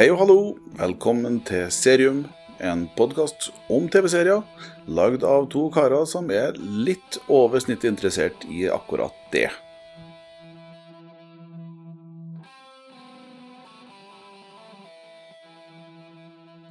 [0.00, 0.34] Hei og hallo,
[0.78, 2.22] velkommen til Serium,
[2.56, 4.40] en podkast om TV-serier
[4.88, 9.50] lagd av to karer som er litt over snittet interessert i akkurat det.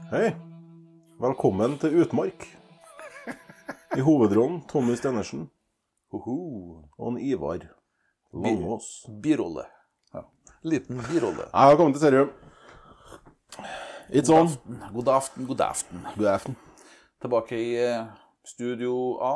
[0.10, 0.34] Hei.
[1.22, 2.50] Velkommen til Utmark.
[3.94, 5.52] I hovedrollen Tommy Stenersen
[6.10, 6.42] Hoho.
[6.98, 7.70] og en Ivar
[8.34, 9.06] Langås.
[9.22, 9.70] Birolle.
[10.18, 10.26] Ja.
[10.66, 11.46] Liten birolle.
[11.46, 12.38] Jeg har kommet til serium.
[14.12, 14.48] It's on.
[14.94, 16.06] God aften, god aften.
[16.18, 16.56] God aften.
[17.22, 18.06] Tilbake i eh,
[18.48, 19.34] Studio A.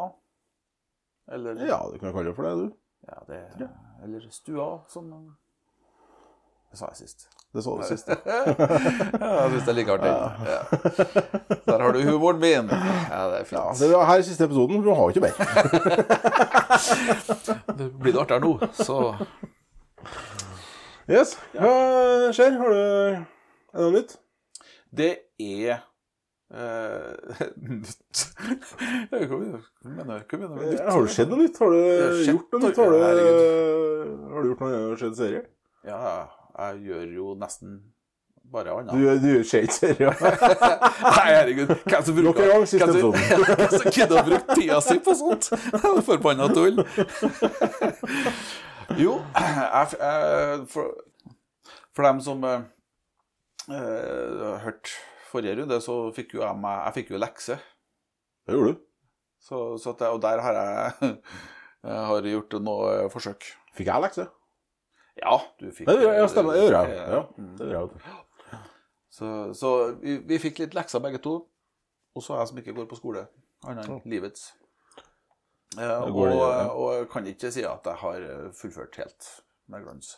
[1.32, 2.72] Eller Ja, det kan jeg kalle det for det, du.
[3.08, 3.70] Ja, det
[4.04, 5.10] Eller Stua, som
[6.72, 7.28] Det sa jeg sist.
[7.54, 8.08] Det sa du sist.
[8.26, 10.10] Ja, jeg syns det er like artig.
[10.10, 10.62] Ja.
[11.68, 12.70] Der har du humoren min.
[12.74, 13.80] Ja, det er Ja, fint.
[13.80, 15.36] det er her i siste episoden, for du har jo ikke mer.
[17.78, 18.98] Det blir det artigere nå, så
[21.10, 21.36] Yes.
[21.54, 21.72] Hva
[22.34, 22.52] skjer?
[22.58, 23.24] Har du Er
[23.78, 24.18] det noe nytt?
[24.94, 25.10] Det
[25.42, 25.80] er
[26.54, 28.22] eh, nytt
[29.12, 30.84] Jeg mener ikke mener du med nytt?
[30.86, 31.58] Har du skjedd noe nytt?
[31.62, 31.80] Har du
[32.28, 32.78] gjort noe nytt?
[32.78, 33.00] Har du,
[34.36, 35.44] har du gjort noe skjedd serie?
[35.88, 35.98] Ja,
[36.60, 37.80] jeg gjør jo nesten
[38.54, 38.94] bare annet.
[39.24, 40.14] du gjør ikke serier?
[41.18, 41.72] Nei, herregud.
[41.90, 42.52] Hvem som bruker
[42.84, 45.50] hvem som- gidder å bruke tida si på sånt?
[45.74, 46.84] Det Forbanna tull.
[49.00, 50.94] Jo, jeg, jeg, for,
[51.96, 52.46] for dem som
[53.70, 54.90] eh, eh, hørte
[55.32, 57.58] forrige runde, så fikk jo jeg meg Jeg fikk jo lekse.
[58.46, 58.82] Det gjorde du.
[59.44, 61.14] Så, så at, og der har jeg,
[61.90, 63.48] jeg har gjort noe forsøk.
[63.78, 64.28] Fikk jeg lekse?
[65.20, 66.58] Ja, du fikk jeg, ja, stemmer.
[66.58, 66.98] Det gjør jeg.
[66.98, 67.56] eh, Ja, mm.
[67.60, 68.20] det gjør jeg.
[69.14, 71.38] Så, så vi, vi fikk litt lekser begge to.
[72.14, 73.28] Og så jeg som ikke går på skole.
[73.70, 74.52] Annet enn livets.
[75.78, 78.26] Eh, og, og jeg kan ikke si at jeg har
[78.58, 79.30] fullført helt
[79.74, 80.16] med glans.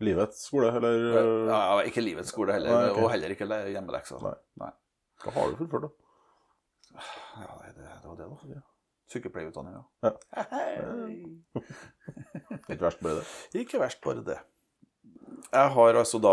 [0.00, 0.94] Livets skole, eller
[1.50, 3.02] Ja, ja, ikke livets skole heller, Nei, okay.
[3.04, 4.22] og heller ikke le- hjemmelekser.
[4.24, 4.34] Nei.
[4.62, 4.70] Nei.
[5.24, 5.90] Hva har du fullført, da?
[7.40, 8.62] Ja, det, det, det var det, da.
[9.10, 9.82] Sykepleierutdanninga.
[10.06, 10.12] Ja.
[12.70, 13.26] Ikke verst bare det.
[13.64, 14.38] Ikke verst, bare det.
[15.50, 16.32] Jeg har altså da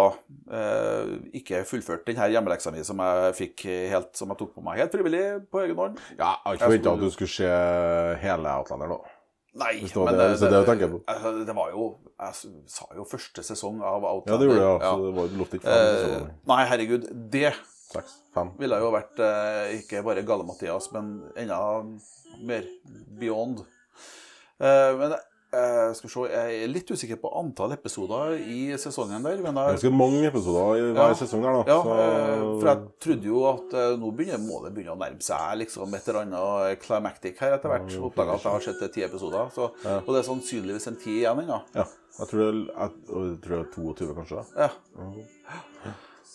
[0.54, 3.64] eh, ikke fullført denne hjemmeleksa mi som jeg fikk
[3.94, 5.24] helt, som jeg tok på meg helt frivillig
[5.54, 6.02] på egen hånd.
[6.20, 7.52] Ja, jeg har ikke forventa skulle- at du skulle se
[8.24, 9.16] hele Outlander, da.
[9.58, 11.86] Nei, det var det- det, det det det var jo
[12.20, 12.34] Jeg
[12.68, 14.34] sa jo første sesong av Outlander.
[14.34, 14.82] Ja, det gjorde jeg.
[14.82, 14.92] Ja.
[14.92, 16.32] Så det var du ikke fem Eh, sesonger.
[16.48, 17.08] nei, herregud.
[17.32, 17.54] Det
[17.88, 18.52] Seks, fem.
[18.60, 21.60] ville jo vært eh, ikke bare Gale-Mathias, men enda
[22.44, 22.64] mer
[23.20, 23.60] beyond.
[24.60, 25.14] Eh, men
[25.58, 29.40] eh, skal se, jeg er litt usikker på antall episoder i sesongen der.
[29.44, 31.18] Men jeg, Ganske mange episoder i hver Ja.
[31.20, 31.64] sesong der, da.
[31.74, 35.00] ja, så, eh, for jeg trodde jo at eh, nå begynner, må det begynne å
[35.02, 37.98] nærme seg liksom et eller annet climactic her etter hvert.
[38.10, 39.52] Oppdaga at jeg har sett ti episoder.
[39.56, 39.70] Så,
[40.06, 41.62] Og det er sannsynligvis en ti igjen ennå.
[41.76, 41.86] ja,
[42.20, 44.46] jeg tror det er, jeg, jeg tror det er 22, kanskje.
[44.58, 44.70] Ja.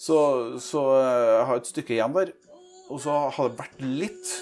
[0.03, 0.17] Så,
[0.63, 2.33] så eh, jeg har et stykke igjen der.
[2.93, 4.33] Og så har det vært litt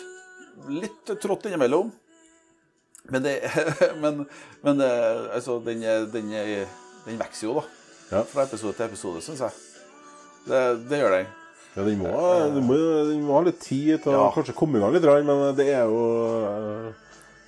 [0.68, 1.88] litt trått innimellom.
[3.08, 3.34] Men det
[4.02, 4.26] Men,
[4.62, 4.90] men det,
[5.34, 5.80] altså, den,
[6.12, 6.30] den,
[7.06, 7.66] den vokser jo, da.
[8.10, 8.22] Ja.
[8.26, 9.50] Fra episode til episode, syns jeg.
[10.48, 11.28] Det, det gjør den.
[11.76, 12.10] Ja, den må,
[12.50, 14.30] den må, den må ha litt tid til å Ja.
[14.34, 16.00] kanskje komme i gang litt, men det er jo
[16.42, 16.88] eh,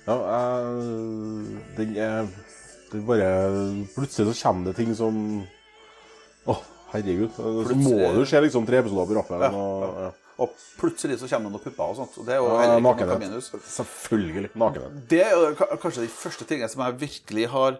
[0.07, 0.15] Ja,
[1.75, 2.29] den er
[2.93, 3.27] det er bare
[3.95, 5.17] Plutselig så kommer det ting som
[6.47, 6.55] Å,
[6.93, 7.31] herregud.
[7.35, 9.43] Så må du se liksom tre episoder på rappen.
[9.43, 10.11] Ja, Og, ja.
[10.41, 12.15] Og plutselig så kommer det noen pupper og sånt.
[12.17, 13.19] Og det er jo Ja, nakenhet.
[13.21, 13.51] minus.
[13.77, 14.49] Selvfølgelig.
[14.57, 15.01] Nakenhet.
[15.11, 17.77] Det er jo kanskje de første tingene som jeg virkelig har,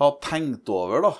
[0.00, 1.10] har tenkt over, da,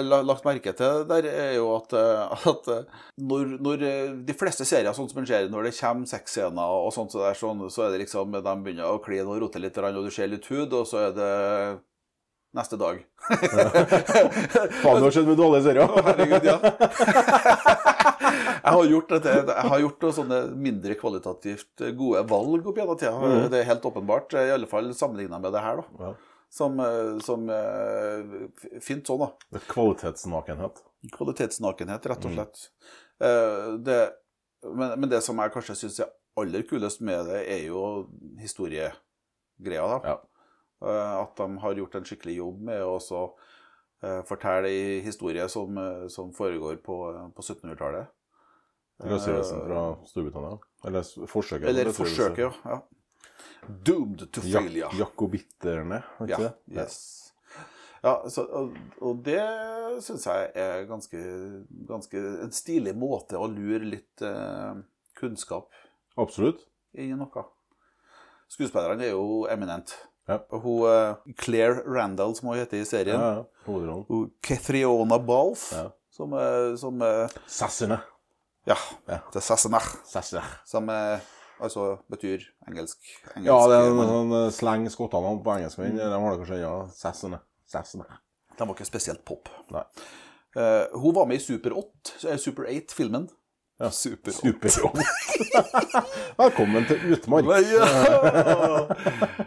[0.00, 4.34] eller lagt merke til der, er jo at, eh, at eh, når, når eh, de
[4.34, 7.62] fleste serier, sånn som en ser, når det kommer sexscener og sånt, så, der, sånn,
[7.70, 10.48] så er det liksom de begynner å kline og rote litt, og du ser litt
[10.50, 11.30] hud, og så er det
[12.56, 12.98] neste dag.
[14.80, 15.86] Faen, det har skjedd med dårlige serier.
[15.86, 16.56] Å, herregud, ja.
[18.66, 23.30] jeg har gjort, dette, jeg har gjort sånne mindre kvalitativt gode valg opp gjennom tida.
[23.52, 24.34] Det er helt åpenbart.
[24.36, 26.08] I alle fall sammenligna med det her, da.
[26.08, 26.12] Ja.
[26.56, 28.36] Som, eh, som eh,
[28.84, 29.60] Fint sånn, da.
[29.70, 30.78] Kvalitetsnakenhet.
[31.16, 32.68] Kvalitetsnakenhet, rett og slett.
[33.22, 33.82] Mm.
[33.86, 33.98] Det,
[34.66, 37.82] men, men det som jeg kanskje syns er aller kulest med det, er jo
[38.42, 38.94] historiegreia.
[39.58, 40.00] da.
[40.04, 40.16] Ja.
[40.84, 43.22] Eh, At de har gjort en skikkelig jobb med å også
[44.04, 46.98] eh, fortelle ei historie som, eh, som foregår på,
[47.34, 48.12] på 1700-tallet.
[49.04, 50.56] Løsrivelsen fra Storbritannia.
[50.88, 51.68] Eller forsøket.
[51.68, 52.52] Eller forsøket, ja.
[52.70, 52.78] ja.
[53.86, 54.90] Doomed to Jak failure.
[54.98, 56.76] Jakobitterne, er ikke Ja, det?
[56.80, 56.98] yes.
[58.04, 59.40] Ja, så, og, og det
[60.04, 61.18] syns jeg er ganske,
[61.88, 64.76] ganske en stilig måte å lure litt eh,
[65.18, 65.66] kunnskap
[66.16, 66.62] Absolutt.
[66.94, 67.42] i noe.
[68.52, 69.96] Skuespillerne er jo eminent.
[70.30, 70.38] Ja.
[70.52, 73.42] Hun eh, Claire Randall, som hun heter i serien, ja.
[73.66, 74.06] Hovedrollen.
[74.08, 75.88] hun Catriona Balfe, Ja.
[76.16, 77.98] Som, eh, som eh, Sassene.
[78.66, 78.76] Ja,
[79.06, 79.20] Ja.
[79.30, 79.92] det er Sassenach.
[80.10, 80.42] Sasser.
[80.66, 81.20] Som eh,
[81.62, 82.98] altså betyr engelsk,
[83.36, 86.40] engelsk Ja, det er en sånn eh, slang skottene på engelsk, men de har det
[86.42, 87.38] kanskje ja, Sassene.
[87.70, 88.06] Sassene.
[88.56, 89.50] De var ikke spesielt pop.
[89.74, 89.84] Nei.
[90.56, 93.26] Uh, hun var med i Super 8, eh, Super 8-filmen.
[93.78, 93.90] Ja.
[93.92, 94.40] Super 8.
[94.40, 94.70] Super.
[96.40, 97.50] Velkommen til utmark.
[97.68, 97.86] Ja!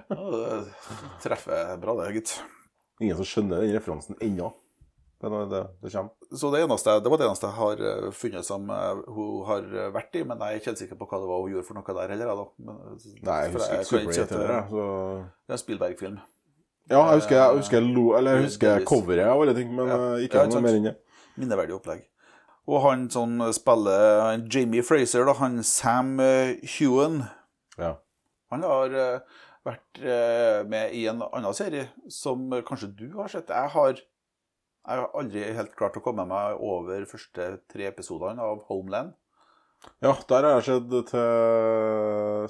[0.06, 0.60] ja, det
[1.26, 2.36] treffer bra, det, gitt.
[3.02, 4.52] Ingen som skjønner den referansen ennå.
[5.22, 6.38] Men det, det, det.
[6.40, 9.66] Så det, eneste, det var det eneste jeg har eh, funnet som eh, hun har
[9.92, 11.76] vært i, men jeg er ikke helt sikker på hva det var hun gjorde for
[11.80, 12.44] noe der heller.
[12.58, 12.78] Men,
[13.28, 14.54] Nei, jeg husker ikke kan Super si 8 at heller.
[14.54, 14.86] det- Så...
[15.50, 16.20] Det er en Spielberg-film.
[16.90, 19.98] Ja, jeg husker, jeg husker, lo, eller jeg husker coveret av alle ting, men Ja.
[20.16, 20.96] eh, ikke noe mer enn det.
[21.38, 22.06] Minneverdig opplegg.
[22.70, 27.24] Og han som spiller Jamie Fraser, da, han Sam Hewan
[27.78, 27.96] Ja.
[28.52, 29.20] han har eh,
[29.66, 33.50] vært eh, med i en annen serie som eh, kanskje du har sett.
[33.54, 34.00] Jeg har,
[34.90, 39.14] jeg har aldri helt klart å komme meg over første tre episodene av Homeland.
[40.04, 42.50] ja, der har jeg sett til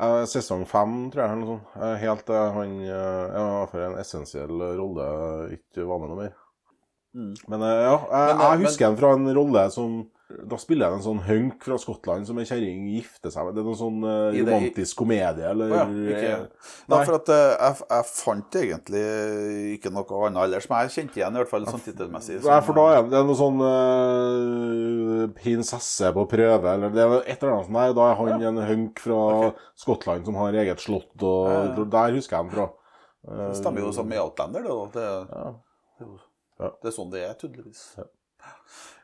[0.00, 1.74] eh, sesong fem, tror jeg, eller noe sånt.
[1.80, 5.08] Eh, Helt til han eh, ja, for en essensiell rolle
[5.56, 6.34] ikke var med noe mer.
[7.16, 7.34] Mm.
[7.50, 10.00] Men ja, jeg, Men, jeg husker han fra en rolle som
[10.50, 13.54] Da spiller jeg en sånn hunk fra Skottland som en kjerring gifter seg med.
[13.56, 16.44] Det er noen sånn uh, romantisk komedie, eller Å ja, eh,
[16.92, 19.02] Nei, for at uh, jeg, jeg fant egentlig
[19.76, 22.38] ikke noe annet ellers, men jeg kjente igjen i hvert fall sånn tittelmessig.
[22.40, 27.16] som- Nei, for da er det, noe sånn uh, prinsesse på prøve, eller det er
[27.24, 27.76] et eller annet sånt.
[27.76, 29.20] Nei, da er han en hunk fra
[29.78, 31.84] Skottland som har eget slott, og Ja, ja.
[31.96, 32.68] der husker jeg han fra.
[33.30, 34.68] Det stemmer jo som i Outlander, det.
[34.70, 34.86] da.
[34.94, 35.54] Det, Ja.
[36.00, 36.90] det, er Ja.
[36.96, 37.82] sånn det er, tydeligvis.
[37.98, 38.04] Ja.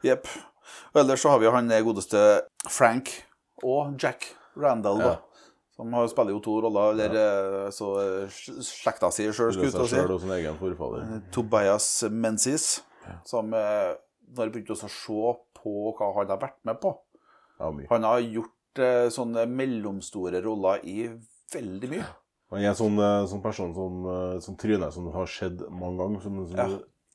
[0.03, 0.27] Jepp.
[0.95, 2.23] Og ellers så har vi han godeste
[2.71, 3.13] Frank
[3.65, 5.15] og Jack Randall, da.
[5.77, 7.71] Som har, spiller jo to roller, eller ja.
[7.75, 10.01] så eh, slekta si sjøl, skulle jeg si.
[10.01, 11.19] og sin egen forfader.
[11.35, 12.79] Tobias Menzies,
[13.29, 13.93] som eh,
[14.33, 14.89] Når jeg begynte å se
[15.61, 16.95] på hva han har vært med på
[17.61, 17.69] Ja.
[17.93, 21.11] Han har gjort eh, sånne mellomstore roller i
[21.53, 22.09] veldig mye.
[22.53, 26.01] Han er en sånn, eh, sånn person som, eh, som tryner som har skjedd mange
[26.03, 26.67] ganger, som, som Ja.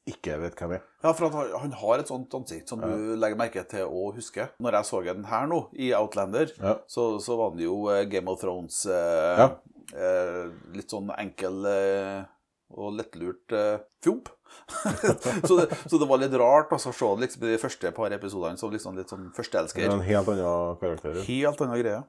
[0.09, 0.81] Ikke vet hvem er.
[1.03, 4.47] Ja, for han han har et sånt ansikt som du legger merke til å huske.
[4.59, 6.75] Når jeg så den her nå, i Outlander, Ja.
[6.89, 9.49] så, så var det jo eh, Game of Thrones eh, Ja.
[9.93, 12.23] eh, Litt sånn enkel eh,
[12.71, 14.29] og lettlurt eh, fjomp.
[15.47, 18.57] så, det, så det var litt rart altså, å se liksom, de første par episodene
[18.59, 19.85] som liksom litt sånn førsteelsker.
[19.85, 21.21] er en helt annen karakter.
[21.27, 22.01] Helt annen greie.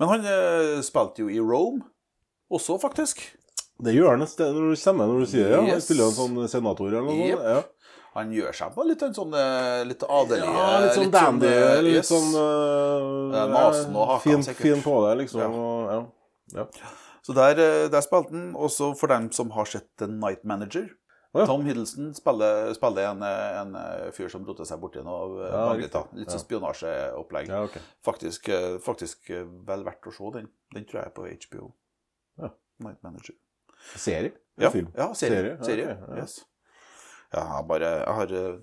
[0.00, 1.84] Men han eh, spilte jo i Rome
[2.52, 3.22] også, faktisk.
[3.82, 5.52] Det gjør han et sted når du kjenner når du sier det.
[5.52, 5.60] Ja.
[5.62, 5.84] Han Yes.
[5.86, 7.38] spiller en sånn senator eller noe yep.
[7.38, 7.48] sånt.
[7.48, 7.62] Ja.
[8.12, 11.46] Han gjør seg på litt sånn eh, litt adelig Ja, litt sånn dandy.
[11.48, 12.10] eh, litt yes.
[12.12, 14.62] sånn uh, Masen og hakan, fin, sikkert.
[14.66, 15.40] fin på det, liksom.
[15.40, 15.48] Ja.
[15.48, 16.02] Og, ja.
[16.60, 16.66] Ja.
[17.24, 18.50] Så der, eh, der spilte han.
[18.54, 20.90] Også for dem som har sett The Night Manager.
[21.32, 21.46] Ja.
[21.48, 25.70] Tom Hiddleston spiller, spiller en, eh, en eh, fyr som roter seg borti noe eh,
[25.80, 26.02] riktig.
[26.18, 27.48] Litt sånn spionasjeopplegg.
[27.48, 27.78] ja, ok.
[28.04, 30.50] Faktisk, eh, faktisk eh, vel verdt å se den.
[30.74, 31.70] Den tror jeg er på HBO.
[32.42, 32.50] Ja.
[32.84, 33.38] Night Manager.
[33.96, 34.32] Serie?
[34.60, 34.90] Ja, Film?
[34.96, 35.56] ja serie.
[35.64, 36.16] Serie, ja.
[36.22, 36.42] Yes.
[37.32, 38.58] Jeg har bare Jeg har eh,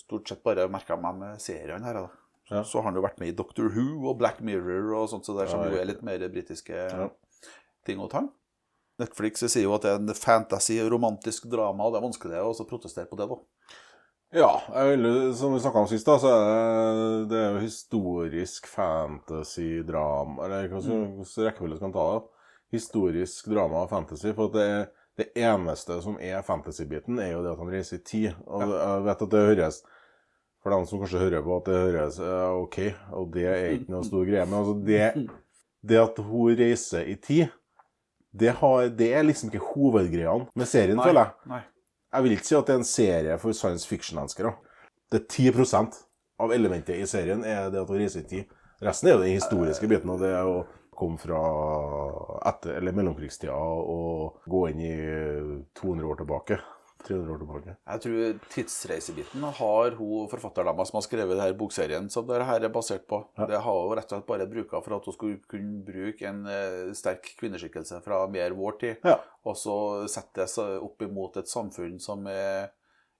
[0.00, 2.00] stort sett bare merka meg med seriene her.
[2.00, 2.08] Da.
[2.50, 2.64] Ja.
[2.64, 5.36] Så har han jo vært med i Doctor Who og Black Mirror og sånt, så
[5.36, 6.88] der, som jo er litt mer britiske
[7.86, 8.24] ting å ta.
[9.00, 12.68] Netflix sier jo at det er en fantasy, romantisk drama, og det er vanskelig å
[12.68, 13.36] protestere på det, da.
[14.36, 14.50] Ja,
[14.88, 20.42] vil, som vi snakka om sist, da, så er det, det er jo historisk fantasy-drama
[20.44, 20.72] Eller mm.
[20.74, 22.24] hvordan rekkefølge skal man ta det?
[22.74, 24.32] Historisk drama og fantasy.
[24.36, 24.68] For det,
[25.18, 28.32] det eneste som er fantasy-biten, er jo det at han reiser i tid.
[28.46, 29.84] Og jeg vet at det høres
[30.66, 32.78] For dem som kanskje hører på at det høres eh, OK,
[33.14, 34.46] og det er ikke noe stor greie.
[34.50, 35.28] Men altså, det,
[35.86, 37.52] det at hun reiser i tid,
[38.34, 41.50] det, har, det er liksom ikke hovedgreiene med serien, føler jeg.
[41.52, 41.60] Nei.
[42.16, 44.52] Jeg vil ikke si at det er en serie for science fiction-elskere.
[45.12, 45.54] Det er 10
[46.42, 48.56] av elementet i serien er det at hun reiser i tid.
[48.82, 50.64] Resten er jo den historiske biten, og det er å
[50.98, 51.40] komme fra
[52.50, 54.94] etter, eller mellomkrigstida og gå inn i
[55.78, 56.58] 200 år tilbake.
[57.06, 57.72] 300 år tilbake.
[57.86, 63.04] Jeg tror tidsreisebiten har hun forfatterdama som har skrevet denne bokserien, som dette er basert
[63.06, 63.20] på.
[63.46, 66.40] Det har hun rett og slett bare bruka for at hun skulle kunne bruke en
[66.50, 69.20] eh, sterk kvinneskikkelse fra mer vår tid, Ja.
[69.46, 69.76] og så
[70.10, 72.72] sette det opp imot et samfunn som er,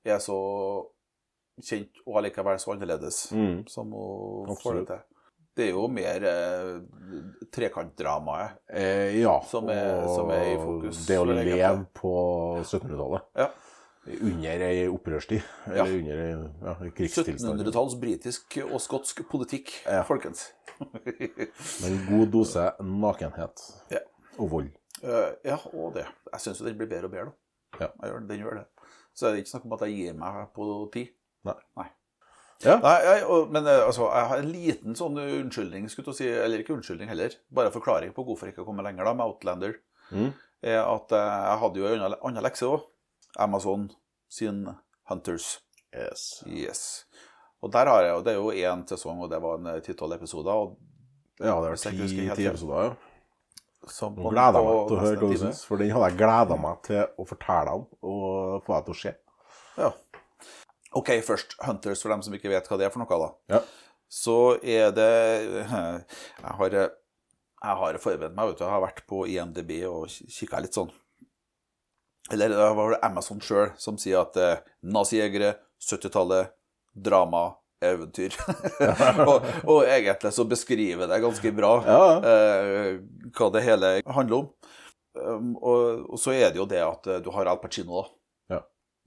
[0.04, 0.40] er så
[1.62, 3.62] kjent og allikevel så annerledes Mm.
[3.68, 5.04] som hun får det til.
[5.56, 6.72] Det er jo mer eh,
[7.54, 8.58] trekantdramaet.
[8.68, 9.40] Eh, ja.
[9.48, 11.54] Som er- som er i fokus, Det å egentlig.
[11.56, 12.12] leve på
[12.62, 13.22] 1700-tallet.
[13.36, 13.48] Ja.
[14.22, 15.42] Under ei opprørstid.
[15.66, 15.82] Ja.
[15.84, 17.58] Eller under ei ja, ei krigstilstand.
[17.60, 20.02] 1700-talls britisk og skotsk politikk, Ja.
[20.06, 20.52] folkens.
[21.04, 23.64] Med en god dose nakenhet.
[23.90, 23.98] Ja.
[24.38, 24.70] Og vold.
[25.02, 26.04] Eh, ja, og det.
[26.32, 27.32] Jeg syns den blir bedre og bedre, da.
[27.80, 27.88] Ja.
[28.02, 28.66] Jeg gjør, den gjør det.
[29.16, 31.06] så er det ikke snakk om at jeg gir meg på ti.
[31.44, 31.88] Nei.
[32.64, 32.78] Ja.
[32.80, 36.28] Nei, jeg, og, men eh, altså, jeg har en liten sånn unnskyldning, skulle jeg si,
[36.30, 39.76] eller ikke unnskyldning heller, bare forklaring på hvorfor jeg ikke kommer lenger da, med Outlander,
[40.12, 40.28] Mm.
[40.62, 41.18] er at eh,
[41.50, 42.84] jeg hadde jo en annen- lekse òg.
[43.38, 43.90] Amazon
[44.30, 44.62] sin
[45.10, 45.58] Hunters.
[45.92, 46.42] Yes.
[46.46, 46.80] Yes.
[47.62, 50.14] Og der har jeg jo, det er jo én sesong, og det var en ti-tolv
[50.14, 50.52] episoder.
[50.52, 50.76] og
[51.40, 52.94] Ja, det var er ti, episoder, ja.
[53.90, 56.18] som Nå gleder jeg meg til å høre hva du syns, for den hadde jeg
[56.18, 59.14] gleda meg til å fortelle om og få deg til å se.
[59.76, 59.90] Ja.
[60.96, 63.18] OK, først Hunters, for dem som ikke vet hva det er for noe.
[63.20, 63.56] da.
[63.56, 63.62] Ja.
[64.08, 65.10] Så er det
[65.58, 65.66] Jeg
[66.60, 68.52] har, jeg har forberedt meg.
[68.52, 68.64] vet du.
[68.64, 70.92] Jeg har vært på IMDb og kikka litt sånn.
[72.32, 76.50] Eller det var det Amazon sjøl som sier at eh, nazijegere, 70-tallet,
[76.96, 77.44] drama,
[77.84, 78.34] eventyr.
[79.30, 82.00] og, og egentlig så beskriver det ganske bra Ja,
[82.32, 82.96] eh,
[83.36, 84.50] hva det hele handler om.
[85.16, 88.15] Um, og, og så er det jo det at eh, du har Al Pacino, da.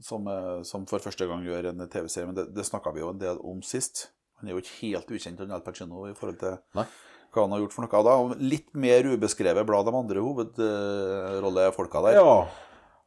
[0.02, 2.26] Som, eh, som for første gang gjør en TV-serie.
[2.30, 4.08] Men det, det snakka vi jo en del om sist.
[4.40, 6.86] Han er jo ikke helt ukjent, han Al Pacino, i forhold til Nei.
[7.34, 8.04] hva han har gjort for noe.
[8.08, 8.14] da.
[8.24, 12.14] Og Litt mer ubeskrevet blad de andre hovedrollefolka der.
[12.22, 12.48] ja.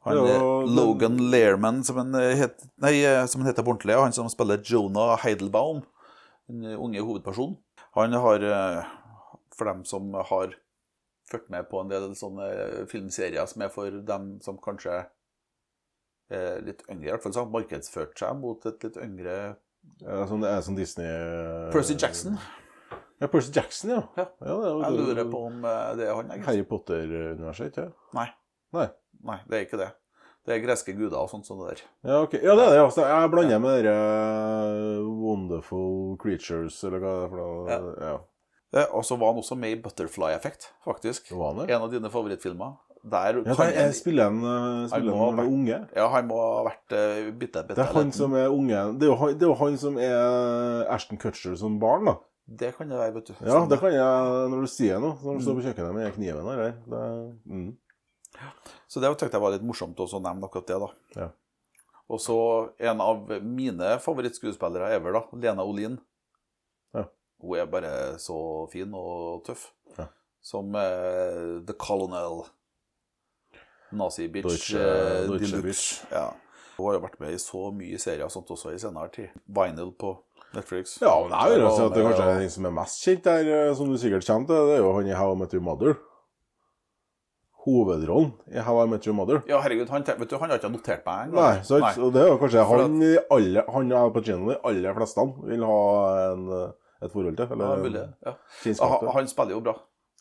[0.04, 3.62] Han Ja, er men- Logan Learman, som han, eh, het, nei, eh, som han heter
[3.62, 3.94] på ordentlig.
[3.96, 5.84] og Han som spiller Jonah Heidelbaum,
[6.48, 7.56] den unge hovedpersonen.
[7.94, 8.38] Han har,
[9.56, 10.54] for dem som har
[11.30, 15.06] fulgt med på en del sånne filmserier som er for dem som kanskje
[16.66, 19.36] litt yngre, i hvert fall så har markedsført seg mot et litt yngre
[20.02, 21.08] Ja, sånn, det er sånn Disney
[21.74, 22.36] Percy Jackson.
[23.22, 24.02] Ja, Percy Jackson, ja.
[24.18, 24.26] Ja.
[24.40, 26.30] det er Jeg lurer på om eh, det er han.
[26.46, 27.98] Harry Potter-universet, ikke sant?
[28.18, 28.28] Nei.
[28.74, 28.88] Nei.
[29.22, 29.90] Nei, det er ikke det.
[30.42, 31.82] Det er greske guder og sånt som det der.
[32.08, 32.32] Ja, ok.
[32.42, 32.80] Ja, det er det.
[32.82, 33.04] Altså.
[33.06, 37.78] Jeg blander med dere eh, Wonderful Creatures, eller hva det er for noe.
[38.02, 38.16] Ja.
[38.80, 41.30] Eh, Og så var han også med i Butterfly Effect, faktisk.
[41.30, 41.68] Det det?
[41.76, 42.74] En av dine favorittfilmer.
[43.02, 45.78] Der Ja, kan jeg, spiller en, eh, spiller Han en unge.
[45.96, 48.84] Ja, han må ha vært uh, bitte, bitte Det er han som er unge.
[48.94, 52.14] Det er jo han, er han som er Ashton Kutcher som barn, da.
[52.46, 53.34] Det kan det være, vet du.
[53.46, 55.16] Ja, det kan jeg når du sier noe.
[55.22, 56.74] Når du står på kjøkkenet med kniven her.
[56.86, 57.02] Det,
[57.46, 57.70] mm.
[58.86, 60.90] Så det tenkte jeg var litt morsomt også å nevne akkurat det, da.
[61.18, 61.28] Ja.
[62.12, 62.38] Og så
[62.82, 65.96] en av mine favorittskuespillere ever, da, Lena Olin.
[66.92, 67.06] Ja.
[67.42, 68.38] Hun er bare så
[68.72, 69.70] fin og tøff.
[69.96, 70.10] Ja.
[70.42, 72.44] Som uh, The Colonel.
[73.92, 74.46] Nazi-bitch.
[74.48, 76.02] Deutsche- eh, Deutsche bitch.
[76.12, 76.28] Ja.
[76.76, 79.28] Hun har jo vært med i så mye serier og sånt også i senere tid.
[79.46, 80.14] Vinyl på
[80.54, 80.98] Netflix.
[81.02, 83.22] Ja, men jeg vil jo at det er kanskje er den som er mest kjent
[83.24, 85.52] der, eh, som du sikkert kjenner til, det er jo han i How I Met
[85.54, 85.94] Your Mother.
[87.62, 89.42] Hovedrollen i How I Met Your Mother.
[89.46, 91.36] Ja, herregud, han, vet du, han har ikke notert meg engang.
[91.38, 91.92] Nei, så, Nei.
[92.02, 95.26] og det er jo kanskje han i alle, han og Al Pacino de aller fleste
[95.46, 95.76] vil ha
[96.32, 96.72] en, eh,
[97.06, 97.52] et forhold til.
[97.54, 98.34] Ja, mulig, ja.
[98.64, 99.12] Han, til.
[99.14, 99.76] han spiller jo bra,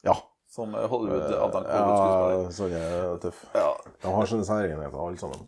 [0.06, 0.14] Ja.
[0.52, 2.36] Som eh, Hollywood Hollywood-skuespiller.
[2.36, 3.46] Ja, sånn er tøff.
[3.56, 3.70] Ja.
[4.04, 5.48] De har sine særegenheter, alle sammen.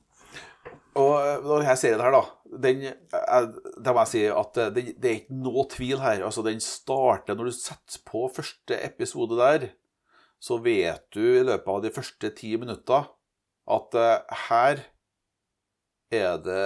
[0.94, 2.24] Og når jeg denne serien her, da
[2.64, 3.48] den, eh,
[3.82, 6.24] Da må jeg si at eh, det, det er ikke noe tvil her.
[6.26, 9.68] Altså, Den starter når du setter på første episode der,
[10.44, 13.08] så vet du i løpet av de første ti minutter
[13.72, 14.82] at uh, her
[16.12, 16.66] er det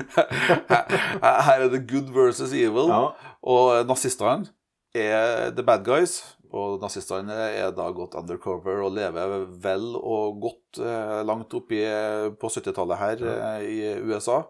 [1.44, 2.88] Her er det good versus evil.
[2.88, 3.10] Ja.
[3.44, 4.48] Og nazistene
[4.96, 6.35] er the bad guys.
[6.54, 12.28] Og nazistene er da gått undercover og lever vel og godt eh, langt oppi eh,
[12.38, 14.42] på 70-tallet her eh, i USA.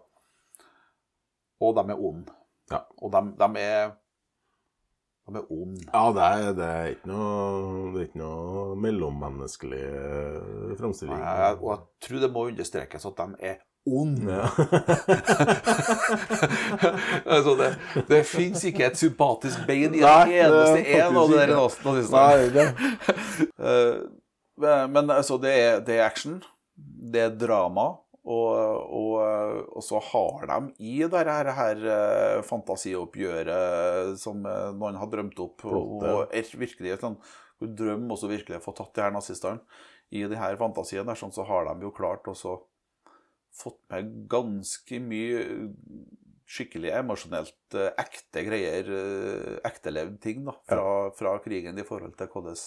[1.63, 2.35] Og de er onde.
[2.71, 2.83] Ja.
[3.01, 3.95] Og de, de er
[5.27, 5.87] De er onde.
[5.89, 9.85] Ja, det er, det er ikke noe Det er ikke noe mellommenneskelig
[10.79, 11.23] framstilling.
[11.23, 14.35] Og jeg tror det må understrekes at de er onde.
[14.37, 14.47] Ja.
[17.37, 17.71] altså det
[18.07, 22.69] det fins ikke et sympatisk bein i en eneste det en av de der nazistene.
[24.57, 26.39] Eh, men altså, det er, det er action,
[27.13, 27.83] det er drama,
[28.25, 28.53] og,
[28.89, 29.19] og,
[29.69, 35.37] og så har de i det her, her eh, fantasioppgjøret som eh, noen har drømt
[35.43, 36.09] opp, og, Plottet.
[36.09, 37.19] og er virkelig sånn
[37.61, 39.61] drøm også virkelig få tatt de her nazistene
[40.09, 42.57] i de her fantasiene, der, sånn, så har de jo klart også
[43.57, 45.43] fått med ganske mye
[46.47, 50.85] skikkelig emosjonelt eh, ekte greier, eh, ektelevd ting da, fra,
[51.17, 52.59] fra krigen i forhold til hvordan,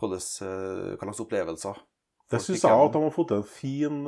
[0.00, 1.82] hvordan, eh, hva slags opplevelser
[2.30, 4.00] Det syns jeg at de har fått til en fin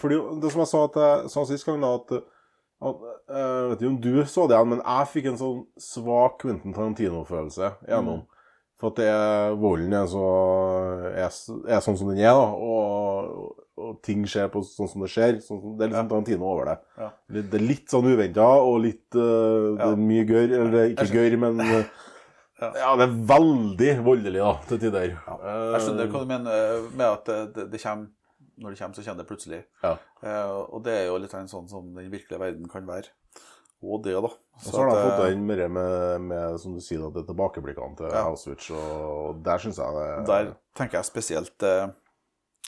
[0.00, 2.14] Fordi det som jeg sa, at jeg sa sist gang, da, at,
[2.88, 6.76] at Jeg vet ikke om du så det men jeg fikk en sånn svak Quentin
[6.76, 8.24] Tarantino-følelse gjennom.
[8.80, 10.24] For at det volden er, så,
[11.12, 11.28] er,
[11.70, 12.48] er sånn som den er, da.
[12.50, 15.36] Og, og ting skjer på sånn som det skjer.
[15.40, 16.78] Sånn, som- det er liksom Tarantino over det.
[16.98, 17.10] Ja.
[17.32, 19.90] Det det er litt sånn uventa og litt uh, Ja.
[19.92, 20.52] er mye gørr.
[20.60, 21.84] Eller er ikke gørr, men uh,
[22.62, 22.68] Ja.
[22.78, 25.16] ja, det er veldig voldelig, da, til tider.
[25.16, 27.24] Jeg skjønner hva du mener eh, med at
[27.56, 28.06] det, det, kommer
[28.62, 29.58] når det kommer, så kommer det plutselig.
[29.82, 29.96] Ja.
[30.22, 33.10] Eh, og det er jo litt sånn som den virkelige verden kan være.
[33.82, 34.30] Og det, da.
[34.30, 37.24] Og så har de fått eh, inn mer med, med, som du sier, da, det
[37.32, 38.22] tilbakeblikkene til Ja.
[38.30, 41.88] Auschwitz, og der syns jeg det Der tenker jeg spesielt eh,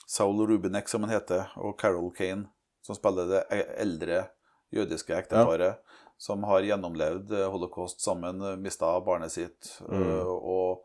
[0.06, 2.46] Saul Rubinek, som han heter, og Carol Kane,
[2.82, 4.26] som spiller det e- eldre
[4.74, 5.78] jødiske ekteparet,
[6.18, 10.02] som har gjennomlevd eh, holocaust sammen, mista barnet sitt, Mm.
[10.02, 10.84] eh, og,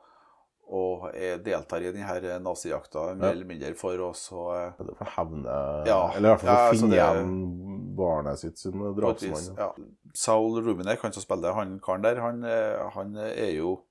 [0.70, 3.32] og er, deltar i denne nazijakta mer Ja.
[3.34, 4.32] eller mindre for oss.
[4.32, 6.12] Og, eh, for å hevne Ja.
[6.16, 9.58] Eller i hvert fall for Ja, å altså finne igjen barnet sitt sin drapsmann.
[9.58, 9.74] ja.
[10.16, 13.82] Saul Rubinek, han som spiller han karen der, han, eh, han er jo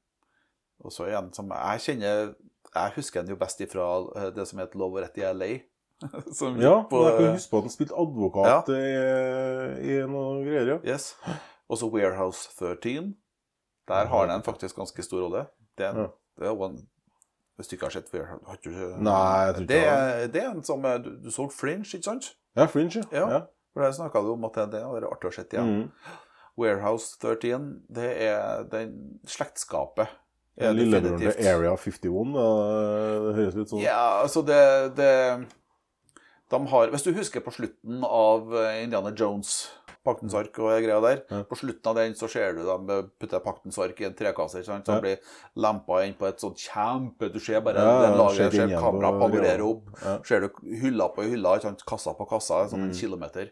[0.84, 2.34] også en som jeg kjenner
[2.74, 5.50] Jeg husker den jo best ifra eh, det som het Love og rett i LA.
[6.38, 8.82] som Ja, på, jeg kan eh, huske på at han spilte advokat i,
[9.88, 10.78] i noen greier, ja.
[10.86, 11.14] Yes.
[11.68, 13.16] Også Warehouse 13.
[13.88, 15.46] Der har den faktisk ganske stor rolle.
[15.78, 16.06] Det er en,
[16.40, 16.46] Ja.
[16.52, 16.88] er en
[17.56, 18.70] Hvis du ikke har sett Warehouse har du
[19.02, 19.84] Nei, jeg tror ikke det.
[19.86, 22.34] Er, det er en som eh, Du, du så Fringe, ikke sant?
[22.56, 23.18] Ja, Fringe, ja.
[23.18, 23.30] Ja.
[23.34, 23.40] ja.
[23.74, 25.68] For der snakka du om at det, hadde vært artig å se igjen.
[25.68, 26.14] Mm.
[26.58, 30.10] Warehouse 13, det er den slektskapet.
[30.58, 32.46] Er Lillebroren til Area 51, da,
[33.28, 34.62] det høres litt sånn Ja, altså det,
[34.98, 35.12] det
[36.50, 39.68] De har Hvis du husker på slutten av eh, Indiana Jones,
[40.08, 41.42] Paktens ark og greia der, Ja.
[41.44, 42.86] på slutten av den så ser du dem
[43.20, 44.86] putte Paktens ark i en trekasse, ikke sant?
[44.88, 45.00] så Ja.
[45.04, 45.18] blir
[45.60, 49.20] lempa inn på et sånt kjempe Du ser bare Ja, det ja, laget, ser kameraet
[49.20, 49.90] panorere opp.
[50.04, 50.18] Ja.
[50.24, 50.48] Ser du
[50.80, 51.84] hylla på hylla, ikke sant?
[51.84, 52.94] kassa på kassa, som en Mm.
[52.96, 53.50] kilometer.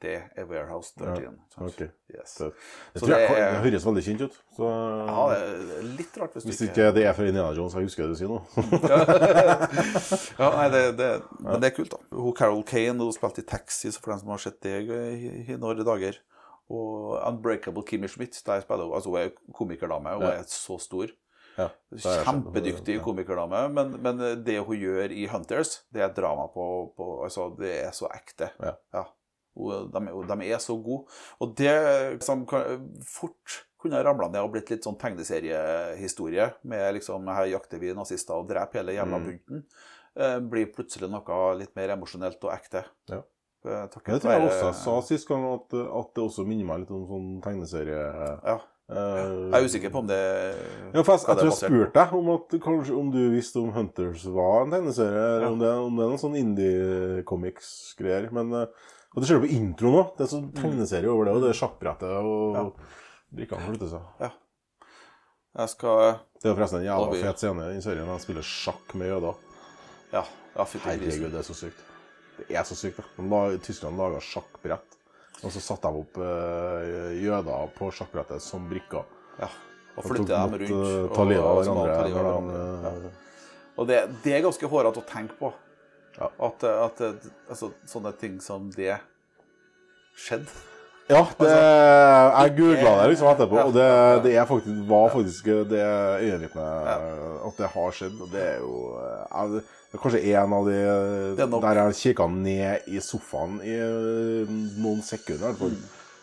[0.00, 1.22] Det er Warehouse 13.
[1.26, 1.88] Ja, okay.
[2.08, 2.34] Yes.
[2.40, 2.46] det,
[2.94, 4.38] det, det er- det høres veldig kjent ut.
[4.56, 4.70] Så,
[5.10, 5.40] Ja, det
[5.76, 8.18] er litt rart hvis, hvis ikke det er fra Indiana Jones, jeg husker det du
[8.20, 8.38] sier nå.
[10.40, 11.10] ja, nei, det, det,
[11.44, 12.00] Men det er kult, da.
[12.16, 15.32] Hun Carol Kane hun spilte i Taxi, så for dem som har sett det i,
[15.52, 16.18] i noen dager.
[16.70, 20.16] Og Unbreakable Kimmy Schmidt, der spiller hun altså hun er komikerdame.
[20.16, 20.36] Hun Ja.
[20.40, 21.10] er så stor.
[21.58, 21.66] Ja.
[22.24, 23.64] Kjempedyktig komikerdame.
[23.74, 26.66] Men, men det hun gjør i Hunters, det er drama på,
[26.96, 28.52] på Altså, det er så ekte.
[28.62, 29.04] Ja.
[29.92, 31.06] De, er- de er så gode.
[31.40, 31.74] Og det
[32.26, 37.80] som kan, fort kunne ramla ned og blitt litt sånn tegneseriehistorie, med liksom her jakter
[37.80, 39.64] vi nazister og dreper hele jævla bunten,
[40.20, 40.48] Mm.
[40.50, 42.80] blir plutselig noe litt mer emosjonelt og ekte.
[43.08, 43.20] Ja.
[43.62, 46.78] Takk det tror jeg også jeg sa sist gang, at, at det også minner meg
[46.82, 48.02] litt om sånn tegneserie...
[48.44, 48.58] Ja.
[48.90, 52.14] Uh, Jeg er usikker på om det Ja, for jeg, jeg tror jeg spurte deg
[52.18, 55.50] om at kanskje om du visste om Hunters var en tegneserie, eller Ja.
[55.52, 58.30] om, det, om det er noen sånn indie-comics-greier.
[58.34, 58.66] Men eh,
[59.14, 60.10] Og det ser du på introen òg.
[60.16, 62.64] Det er sånn tegneserie over det, og det er sjakkbrettet og Ja.
[63.34, 64.30] brikkene flytter seg.
[65.58, 68.06] Jeg skal Det er forresten en jævla Og vi- fet scene i den serien.
[68.06, 69.34] Han spiller sjakk med jøder.
[70.12, 70.24] Ja.
[70.56, 71.80] ja Herregud, det er så sykt.
[72.38, 72.96] Det er så sykt.
[72.96, 73.22] da.
[73.22, 74.96] La, Tyskland laga sjakkbrett,
[75.42, 79.04] og så satte de opp uh, jøder på sjakkbrettet som brikker.
[79.40, 79.48] Ja.
[79.96, 80.70] Og Og flytte dem rundt.
[80.70, 82.08] eh, og- hverandre.
[82.08, 82.90] Ja.
[82.90, 83.10] de, eh,
[83.76, 85.52] Og det, det er ganske hårete å tenke på.
[86.18, 86.28] Ja.
[86.46, 87.00] At, at
[87.48, 88.96] altså, sånne ting som det
[90.18, 90.50] skjedde.
[91.10, 93.86] Ja, det, jeg googla det liksom etterpå, og det,
[94.28, 95.80] det er faktisk, var faktisk det
[96.22, 96.92] øyenvitnet
[97.48, 98.20] at det har skjedd.
[98.22, 102.28] Og det er jo jeg, det er kanskje en av de er der jeg kikka
[102.30, 105.56] ned i sofaen i eh, noen sekunder.
[105.58, 105.80] hvert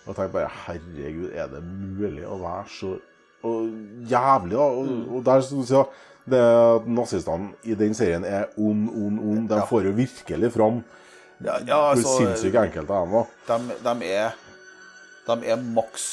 [0.08, 2.94] Og tenkte bare Herregud, er det mulig å være så
[3.48, 3.68] og
[4.10, 4.64] jævlig, da?
[4.72, 5.02] Og, Mm.
[5.16, 5.84] og der som du sier,
[6.28, 9.46] det at nazistene i den serien er ond, ond, ond.
[9.52, 10.82] De får jo virkelig fram
[11.40, 13.28] Ja, ja hvor altså sinnssyke enkelte de var.
[13.48, 14.38] de, de er
[15.28, 16.08] De er maks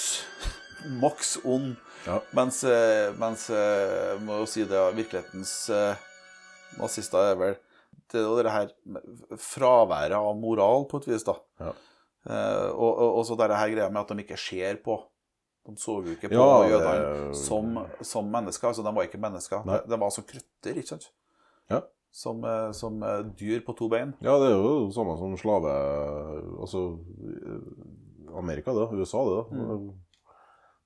[1.00, 1.74] maks ond.
[2.04, 2.18] Ja.
[2.36, 6.02] Mens, eh, mens eh, må jo si det, virkelighetens eh,
[6.76, 7.54] nazister er vel
[8.12, 8.70] det er det her
[9.40, 11.34] fraværet av moral, på et vis, da.
[11.62, 11.72] Ja.
[12.28, 14.98] Eh, og, og, og så det her greia med at de ikke ser på.
[15.64, 18.68] De så jo ikke på Ja, det- som, som mennesker.
[18.68, 19.64] altså De var ikke mennesker.
[19.64, 19.78] Nei.
[19.88, 21.10] De, var som krøtter, ikke sant?
[21.70, 21.80] Ja.
[22.12, 24.12] Som, eh, som eh, dyr på to bein.
[24.20, 25.72] Ja, det er jo det samme som slave
[26.60, 26.82] Altså
[27.24, 28.90] eh, Amerika, det.
[28.92, 29.40] USA, det.
[29.56, 29.88] Mm.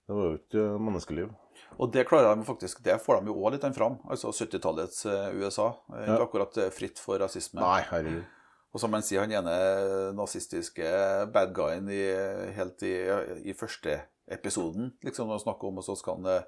[0.08, 1.34] Det var jo ikke menneskeliv.
[1.78, 3.98] Og det klarer de faktisk, det får de jo òg litt fram.
[4.08, 5.72] Altså 70-tallets eh, USA.
[5.90, 6.22] Ikke Ja.
[6.24, 7.60] akkurat fritt for rasisme.
[7.60, 8.24] Nei, herregud.
[8.72, 10.84] Og som man sier, han ene nazistiske
[11.32, 12.02] bad guyen i,
[12.56, 12.94] helt i,
[13.48, 13.98] i første
[14.30, 16.44] episoden, liksom, å snakke om, og så skal han,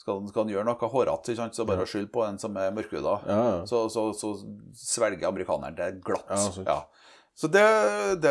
[0.00, 3.16] skal skal han gjøre noe hårete, så bare skyld på en som er mørkhuda.
[3.28, 3.64] Ja, ja.
[3.70, 4.32] Så, så, så
[4.74, 6.28] svelger amerikaneren det glatt.
[6.30, 6.80] Ja, så- Ja.
[7.34, 7.62] Så det,
[8.20, 8.30] det,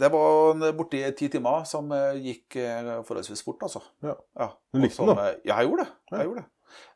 [0.00, 3.78] det var borti ti timer som eh, gikk eh, forholdsvis fort, altså.
[4.02, 4.16] Ja.
[4.34, 4.48] Ja.
[4.74, 5.92] Du likte den, som, eh, Ja, jeg gjorde det.
[6.16, 6.48] Jeg gjorde det.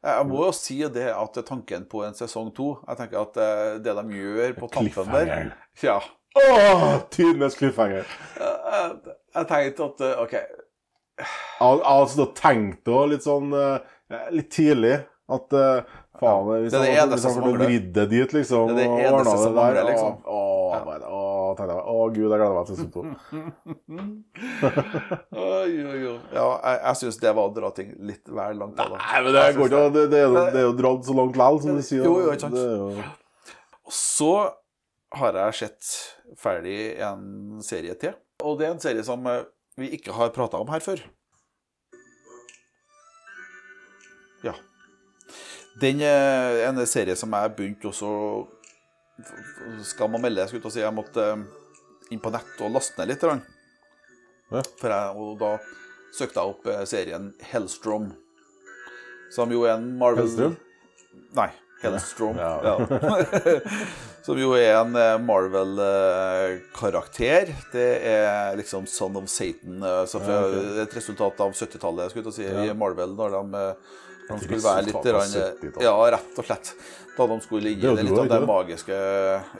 [0.03, 3.39] Jeg må jo si det at tanken på en sesong to Jeg tenker at
[3.87, 5.55] det de gjør på tampen der.
[5.83, 6.01] Ja.
[6.35, 8.03] Åh, tidenes cliffhanger.
[8.43, 10.35] Jeg, tenkte at OK.
[11.19, 13.79] Jeg har sittet og tenkt òg, litt sånn eh,
[14.35, 14.97] Litt tidlig.
[15.35, 15.85] At eh,
[16.21, 17.69] faen Hvis Det er det eneste som mangler.
[17.97, 20.13] det dit, liksom Det er det eneste som mangler, liksom.
[20.21, 20.37] Å, å,
[20.75, 20.81] ja.
[21.09, 21.11] å,
[21.57, 23.01] tenkte jeg, å gud, jeg gleder meg til sesong to.
[25.45, 26.19] Oi, oi, oi.
[26.35, 28.77] Ja, jeg, jeg syns det var å dra ting litt vel langt.
[28.77, 28.85] da.
[28.99, 29.85] Nei, men det går ikke.
[29.95, 32.05] Det, det, er det er jo dratt så langt likevel, som du sier.
[32.05, 32.59] Jo, jo, ikke sant.
[32.61, 32.93] Jo
[33.85, 34.33] Og så
[35.15, 35.83] har jeg sett
[36.41, 37.23] ferdig en
[37.65, 38.15] serie til.
[38.45, 39.45] Og det er en serie som eh,
[39.81, 41.03] vi ikke har prata om her før.
[44.45, 44.55] Ja.
[45.81, 48.11] Den er en serie som jeg begynte også
[49.83, 50.83] Skal man melde, skulle jeg til å si.
[50.83, 51.45] Jeg måtte eh,
[52.15, 53.27] inn på nett og laste ned litt.
[54.81, 55.53] For jeg, og da
[56.15, 58.11] søkte jeg opp eh, serien Hellstrom.
[59.35, 60.59] Som jo er en Marvel Hellstrom?
[61.39, 61.51] Nei.
[61.83, 62.39] Hellstrom.
[62.39, 62.75] Ja.
[62.75, 63.55] Ja.
[64.25, 67.51] Som jo er en eh, Marvel-karakter.
[67.75, 69.83] Det er liksom Son of Satan.
[69.85, 70.81] eh, Så fra, Ja, okay.
[70.83, 72.63] Et resultat av 70-tallet skulle jeg si, Ja.
[72.65, 73.13] i Marvel.
[73.19, 73.75] Når de, eh,
[74.31, 75.85] de skulle være litt resultat av grann, eh, 70-tallet.
[75.85, 76.67] Ja, rett og slett.
[77.17, 78.95] Da de skulle ligge Det det litt av det magiske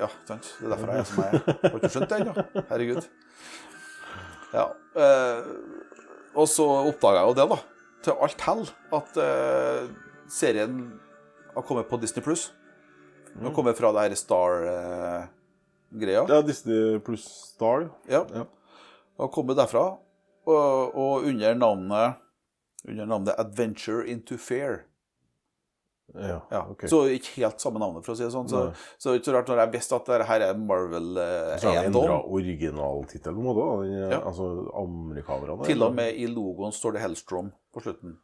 [0.01, 0.45] Ja, sant.
[0.59, 1.41] Det er derfor jeg er som jeg er.
[1.63, 2.33] Har ikke skjønt det ennå.
[2.71, 3.05] Herregud.
[4.55, 4.67] Ja.
[4.97, 5.41] Eh,
[6.35, 7.59] og så oppdaga jeg jo det, da.
[8.03, 9.87] Til alt hell at eh,
[10.29, 11.01] serien
[11.55, 12.51] har kommet på Disney pluss.
[13.35, 16.25] Den har kommet fra det her Star-greia.
[16.29, 17.89] Ja, Disney pluss Star.
[18.09, 18.25] Ja.
[18.35, 18.45] Ja.
[19.19, 19.89] Har kommet derfra.
[20.47, 22.15] Og, og under navnet
[22.85, 24.83] under navnet Adventure into Fair.
[26.15, 26.61] Ja, Ja.
[26.87, 28.49] Så ikke helt samme navnet, for å si det sånn.
[28.51, 28.67] Så,
[29.01, 31.89] så det er ikke så rart når jeg visste at dette her er Marvel-eiendom.
[31.89, 33.65] endra originaltittel på en måte.
[33.89, 34.19] Den, Ja.
[34.21, 34.45] Altså
[34.85, 35.65] amerikanerne.
[35.65, 38.19] Til og med i logoen står det Hellstrom på slutten.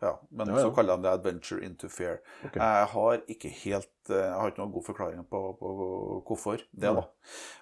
[0.00, 0.48] Ja, men.
[0.48, 0.62] Ja, ja.
[0.62, 2.20] så kaller de det Adventure into Fair.
[2.46, 2.62] Okay.
[2.62, 5.72] Jeg har ikke helt eh, Jeg har ikke noen god forklaring på, på
[6.28, 7.04] hvorfor det, da.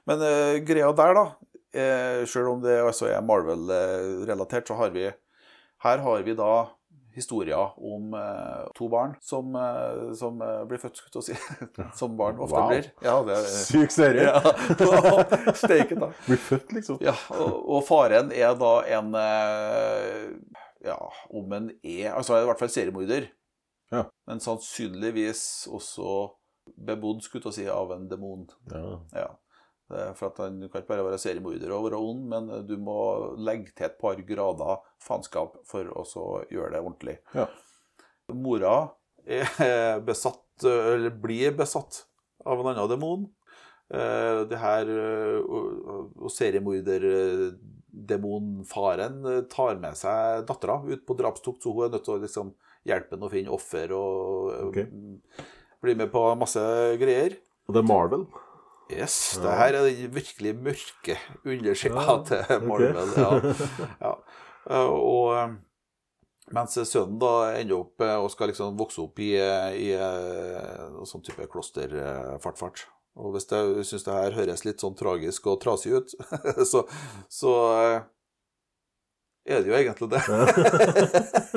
[0.07, 5.09] Men uh, greia der, da uh, Selv om det også er Marvel-relatert, så har vi
[5.83, 6.53] Her har vi da
[7.17, 11.69] historier om uh, to barn som, uh, som uh, blir født, skulle jeg si.
[12.01, 12.69] som barn ofte Wow.
[12.69, 12.91] blir.
[13.01, 14.29] Ja, det Syk serie.
[14.29, 15.55] ja.
[15.57, 16.11] Steiken, da.
[16.29, 17.01] Blir født, liksom.
[17.01, 19.17] Ja, og, og faren er da en
[20.87, 20.99] Ja,
[21.35, 23.29] om en er Altså i hvert fall seriemorder.
[23.93, 24.05] Ja.
[24.27, 26.31] Men sannsynligvis også
[26.87, 28.47] bebodd, skulle jeg si, av en demon.
[28.73, 28.97] Ja.
[29.15, 29.29] Ja.
[30.19, 32.97] For at Han kan ikke bare være seriemorder og være ond, men du må
[33.39, 36.05] legge til et par grader faenskap for å
[36.51, 37.19] gjøre det ordentlig.
[37.37, 37.47] Ja.
[38.35, 38.73] Mora
[39.27, 42.03] er besatt, eller blir besatt
[42.47, 43.29] av en annen demon.
[43.95, 46.31] Eh, Det her eh, og- og
[47.93, 52.23] seriemorderdemonfaren eh, tar med seg dattera ut på drapstokt, så hun er nødt til å
[52.23, 52.55] liksom
[52.87, 54.87] hjelpe henne å finne offer og okay.
[55.83, 56.63] Bli med på masse
[57.01, 57.37] greier.
[57.69, 58.27] Og det er Marvel.
[58.91, 63.15] Yes, det her er den virkelig mørke undersida Ja, til Marvel.
[63.19, 63.31] Ja.
[64.07, 64.13] Ja.
[64.71, 65.57] Eh, Og eh,
[66.55, 69.89] mens sønnen da ender opp og skal liksom vokse opp i, i
[71.11, 72.87] sånn type klosterfartfart.
[73.17, 76.13] Og hvis jeg syns det her høres litt sånn tragisk og trasig ut,
[76.71, 76.83] så,
[77.33, 78.01] så eh,
[79.47, 80.21] er det jo egentlig det.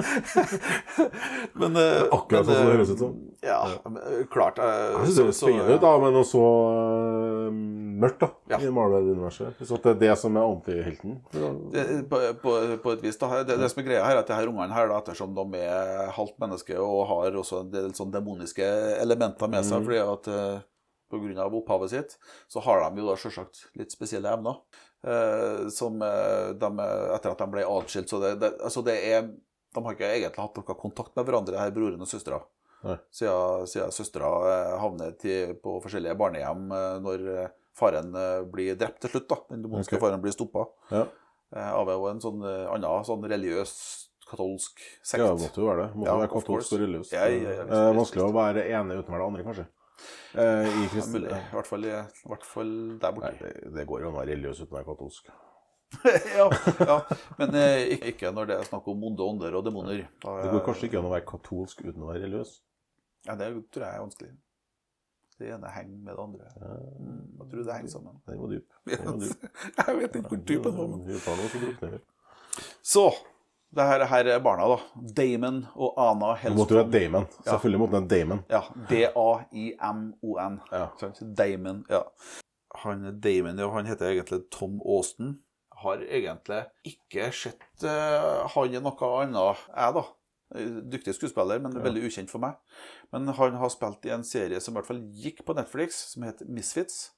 [1.60, 3.14] men eh, Akkurat sånn som det eh, høres ut som.
[3.44, 3.58] Ja,
[4.32, 4.58] klart.
[4.62, 6.42] Jeg, Jeg synes det høres spennende ut, da, men også
[8.00, 8.58] mørkt da, Ja.
[8.64, 9.60] i Marvel-universet.
[9.68, 11.12] Så det er det som er antihelten.
[12.12, 12.50] På, på,
[12.86, 14.76] på et vis da, det, det som er greia her, er at de her ungene
[14.76, 18.66] her, da, ettersom de er halvt menneske og har også en del sånn demoniske
[19.02, 20.24] elementer med seg, fordi at
[21.14, 22.18] eh, av opphavet sitt,
[22.48, 24.60] så har de jo da selvsagt litt spesielle evner.
[25.04, 26.70] eh, som eh, de,
[27.16, 29.30] etter at de ble atskilt, så det, det, altså det er
[29.70, 32.40] De har ikke egentlig hatt noe kontakt med hverandre, her broren og søstera.
[33.12, 34.30] Siden, siden søstera
[34.82, 39.28] havnet havner på forskjellige barnehjem eh, når eh, faren eh, blir drept til slutt.
[39.30, 40.02] da, Den demonske okay.
[40.08, 41.04] faren blir stoppa Ja.
[41.56, 43.74] eh, av en sånn eh, annen sånn religiøs
[44.30, 45.22] katolsk sekt.
[45.22, 45.90] ja, det måtte jo være det.
[45.98, 47.12] Måtte Ja, være katolsk og religiøs.
[47.14, 49.68] Ja, ja, Eh, vanskelig å være ene uten å være det andre, kanskje.
[50.34, 51.14] Eh, I Ja, kristen...
[51.16, 51.30] mulig.
[51.34, 51.94] I hvert fall, i,
[52.32, 53.38] hvert fall der Nei, borte.
[53.44, 55.32] det, det går jo an å være religiøs uten å være katolsk.
[56.38, 56.46] ja,
[56.86, 56.98] ja,
[57.40, 60.04] men eh, ikke, når det er snakk om onde ånder og demoner.
[60.22, 62.52] Da, Det går kanskje ikke an å være katolsk uten å være religiøs.
[63.26, 64.30] Ja, det tror jeg er vanskelig.
[65.40, 66.48] Det ene henger med det andre.
[67.00, 68.16] Mm, jeg tror det henger sammen.
[68.28, 68.74] Den var dyp.
[68.90, 69.46] Den var dyp.
[69.80, 70.88] jeg vet ikke hvor dyp den var.
[70.92, 72.02] men-.
[72.84, 73.06] Så
[73.76, 74.78] det her, her er barna, da.
[75.14, 77.28] Damon og Ana Du måtte jo ha Damon.
[77.46, 78.40] Selvfølgelig måtte du ha Damon.
[78.50, 80.56] Ja, D-A-I-M-O-N.
[80.72, 80.88] Ja.
[81.38, 82.02] Damon, ja.
[82.84, 85.38] Han Damon, ja, han heter egentlig Tom Austin.
[85.84, 90.06] Har egentlig ikke sett uh, han i noe annet, jeg, da.
[90.90, 92.58] Dyktig skuespiller, men veldig ukjent for meg.
[93.14, 96.26] Men han har spilt i en serie som i hvert fall gikk på Netflix, som
[96.26, 97.12] heter Misfits.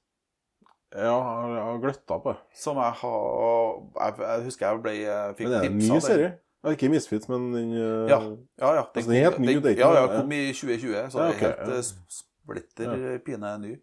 [0.92, 1.16] Ja,
[1.48, 2.40] jeg har gløtta på det.
[2.54, 5.90] Som jeg har Jeg, jeg husker jeg ble jeg fikk Men det er en ny
[5.96, 6.32] av serie.
[6.62, 8.18] Ja, ikke Misfits, men den eh, Ja,
[8.60, 8.74] ja.
[8.76, 8.82] ja.
[8.94, 11.18] Altså, den er helt ny, den- det er ikke Ja, ja, kom i 2020, så
[11.18, 11.82] Ja, det er helt ja.
[12.18, 13.18] splitter ja.
[13.26, 13.76] pine ny.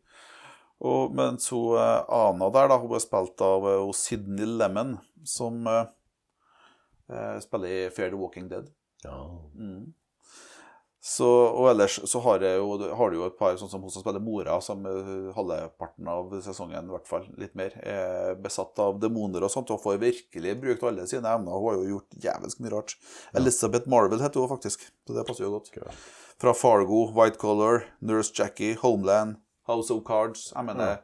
[0.80, 4.93] Og mens hun uh, Ana der, da, hun ble spilt av uh, Sydney Lemon,
[5.28, 5.82] som uh,
[7.12, 8.69] eh, spiller i Fair the Walking Dead.
[9.04, 9.17] ja.
[11.02, 13.92] Så, og ellers så har, jeg jo, har du jo et par sånn som hun
[13.94, 18.82] som spiller mora, som eh, halvparten av sesongen, i hvert fall litt mer, er besatt
[18.84, 21.56] av demoner og sånt, og får virkelig brukt alle sine evner.
[21.56, 22.98] Hun har jo gjort jævelsk mye rart.
[23.40, 25.72] Elizabeth Marvel heter hun faktisk, så det passer jo godt.
[25.72, 26.04] Okay.
[26.44, 29.40] Fra Fargo, White Color, Nurse Jackie, Homeland,
[29.72, 30.50] House of Cards.
[30.52, 31.00] Jeg mener,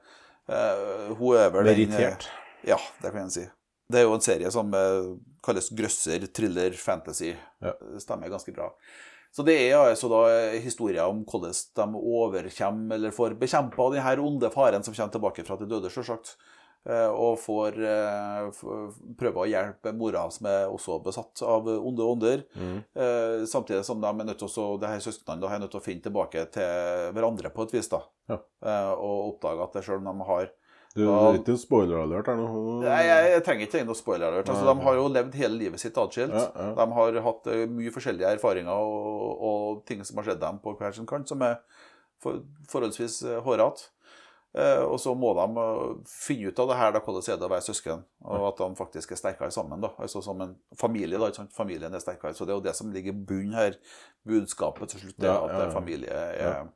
[0.51, 2.31] eh, hun er vel den, eh,
[2.67, 3.47] Ja, det kan en si.
[3.87, 7.35] Det er jo en serie som uh, kalles grøsser, thriller, fantasy.
[7.61, 7.75] Ja.
[8.01, 8.71] Stemmer ganske bra.
[9.35, 10.19] Så det er altså da
[10.63, 15.57] historier om hvordan de overkommer, eller får bekjempa denne onde faren som kommer tilbake fra
[15.59, 16.37] de døde, selvsagt.
[16.87, 18.49] Eh, Og får eh,
[19.17, 22.43] prøve å hjelpe mora, som er også besatt av onde ånder.
[22.55, 22.75] Mm.
[22.95, 25.83] Eh, Samtidig som de er nødt til å, det her søsknene er nødt til å
[25.87, 27.89] finne tilbake til hverandre på et vis.
[27.89, 28.03] da.
[28.29, 28.37] Ja.
[28.63, 30.51] Eh, Og oppdage at selv om de har
[30.95, 32.45] Du, er ikke spoiler alert her nå?
[32.85, 34.51] Nei, jeg, jeg trenger ikke noe spoiler alert.
[34.51, 36.31] Altså, de har jo levd hele livet sitt atskilt.
[36.31, 36.69] Ja, ja.
[36.77, 40.75] De har hatt eh, mye forskjellige erfaringer og, og ting som har skjedd dem på
[40.79, 41.57] hver sin kant, som er
[42.23, 42.39] for,
[42.71, 43.89] forholdsvis uh, hårete.
[44.55, 47.47] Eh, og så må de eh, finne ut av det her, da, hvordan er det
[47.49, 49.81] å være søsken, og at de faktisk er sterkere sammen.
[49.83, 51.19] da, altså Som en familie.
[51.19, 51.27] da?
[51.51, 52.31] Familien er sterkere.
[52.37, 53.75] Så det er jo det som ligger i bunnen her.
[54.23, 55.67] Budskapet til slutt er at ja, ja.
[55.67, 56.71] eh, familie er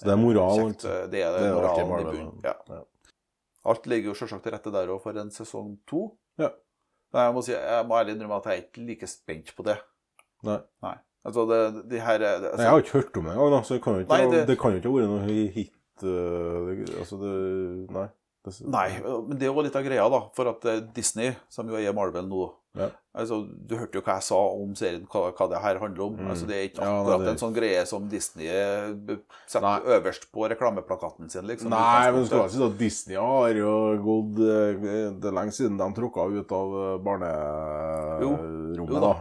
[0.00, 0.64] Så det er moral.
[0.64, 0.88] kjekt.
[0.88, 2.40] eh, Det er, Det er moralen i bunnen.
[2.48, 2.56] ja.
[3.64, 6.06] Alt ligger jo selvsagt til rette der òg for en sesong to.
[6.40, 6.50] Ja.
[7.14, 9.64] Men jeg må, si, jeg må ærlig innrømme at jeg er ikke like spent på
[9.66, 9.78] det.
[10.44, 10.58] Nei.
[10.84, 10.96] Nei.
[11.24, 13.74] Altså, det, de her det, Nei, altså, Jeg har ikke hørt om det engang, så
[13.78, 14.42] det kan jo ikke, Nei, det...
[14.50, 15.72] det- kan jo ikke ha vært noe hit
[16.02, 17.32] det, Altså, det
[17.94, 18.08] Nei.
[18.44, 20.18] Det, Nei, men det er jo litt av greia, da.
[20.36, 22.88] For at eh, Disney, som jo er Marvel nå Ja.
[23.14, 23.36] altså,
[23.68, 26.16] Du hørte jo hva jeg sa om serien, hva, hva det her handler om.
[26.18, 26.30] Mm.
[26.32, 29.80] Altså, Det er ikke Ja, akkurat det- en sånn greie som Disney eh, setter Nei.
[29.98, 31.46] øverst på reklameplakaten sin.
[31.46, 31.70] liksom.
[31.70, 34.80] Nei, men du skal si at Disney har jo gått øh,
[35.20, 39.00] Det er lenge siden de tråkka ut av øh, barnerommet, da.
[39.00, 39.14] da.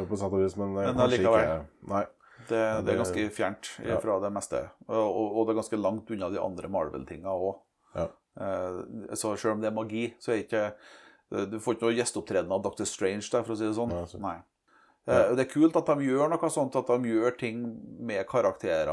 [0.00, 2.04] eh, På sett og vis, men, eh, Men kanskje ikke Nei.
[2.48, 3.98] Det, det er ganske fjernt Ja.
[4.00, 4.62] fra det meste.
[4.88, 7.58] Og, og, og det er ganske langt unna de andre Marvel-tinga òg.
[7.94, 8.06] Ja.
[9.18, 10.72] så selv om det er magi, så er ikke
[11.30, 12.84] Du får ikke noe gjesteopptreden av Dr.
[12.88, 13.90] Strange der, for å si det sånn.
[13.92, 14.36] Nei, så- Nei.
[15.08, 17.62] Eh, Det er kult at de gjør noe sånt, at de gjør ting
[18.00, 18.88] med karakterer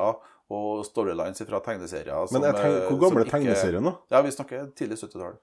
[0.49, 2.31] og storylines fra tegneserier.
[2.31, 3.95] Men jeg tenker, hvor gammel er tegneserien, da?
[4.11, 5.37] Ja, vi snakker tidlig 70-tall.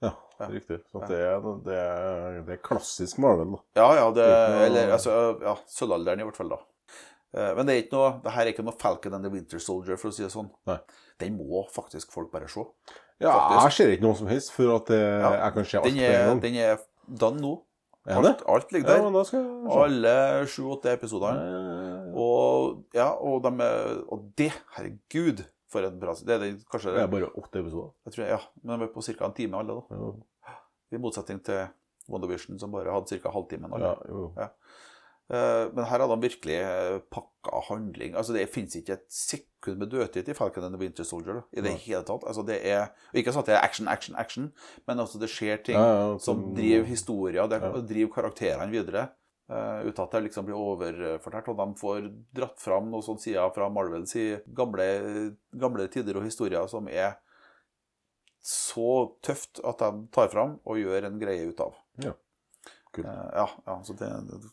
[0.00, 0.46] Ja, Ja.
[0.46, 0.80] riktig.
[0.92, 3.58] Så det, er, det, er, det er klassisk Marvel, da.
[3.76, 6.58] Ja, ja, det, er eller altså, ja, sølvalderen i hvert fall, da.
[7.34, 9.58] Eh, Men det er ikke noe, det her er ikke noe Falcon and the Winter
[9.58, 10.50] Soldier, for å si det sånn.
[10.66, 10.78] Nei.
[11.18, 12.64] Den må faktisk folk bare se.
[13.20, 13.62] Ja, Faktisk.
[13.64, 15.30] jeg ser ikke noe som helst for at det, Ja.
[15.44, 16.40] jeg kan se alt Den på en gang.
[16.42, 16.76] den er
[17.18, 17.62] done nå.
[18.08, 19.24] Alt, alt ligger der.
[19.26, 19.36] se.
[19.36, 21.40] Alle sju-åtte episodene.
[22.08, 23.50] Eh, Og, ja, og, de
[24.08, 27.90] og det, herregud, for en bra Det er kanskje Det er bare åtte episoder.
[28.06, 29.24] jeg tror, Ja, men de er på ca.
[29.26, 29.96] en time alle, da.
[30.46, 30.54] Ja,
[30.92, 31.66] I motsetning til
[32.08, 33.28] WandaVision, som bare hadde ca.
[33.30, 33.72] halvtimen.
[33.74, 33.84] alle.
[33.84, 34.32] ja, jo.
[34.38, 34.48] Eh,
[35.28, 36.58] Men her hadde han virkelig
[37.12, 38.14] pakka handling.
[38.16, 41.34] Altså Det fins ikke et sekund med dødtid i Falcon and the Winter Soldier.
[41.34, 42.24] Da, I det hele tatt.
[42.24, 44.46] Altså det er Ikke sånn at det er action, action, action,
[44.88, 47.72] men altså det skjer ting Ja, ja, som som- driver historier, det Ja.
[47.80, 49.10] driver karakterene videre.
[49.50, 51.48] Uh, uten at det liksom blir overfortalt.
[51.48, 56.24] Og de får dratt fram noen sånne sider fra Marvels i gamle, gamle tider og
[56.24, 57.16] historier som er
[58.44, 61.74] så tøft at de tar fram og gjør en greie ut av.
[62.04, 62.12] Ja.
[62.92, 63.06] Kult.
[63.06, 64.50] Uh, ja, ja, så det, det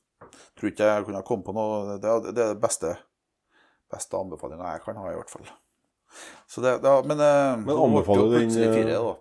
[0.58, 2.96] tror ikke jeg kunne komme på noe Det, er- det er det beste,
[3.92, 5.48] beste anbefalinga jeg kan ha, i hvert fall.
[6.48, 9.16] Så det, da, men eh, Men anbefaler du den, fire, eh, da.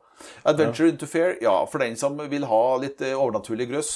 [0.53, 3.93] Adventure into Fair, ja, for den som vil ha litt eh, overnaturlig grøss.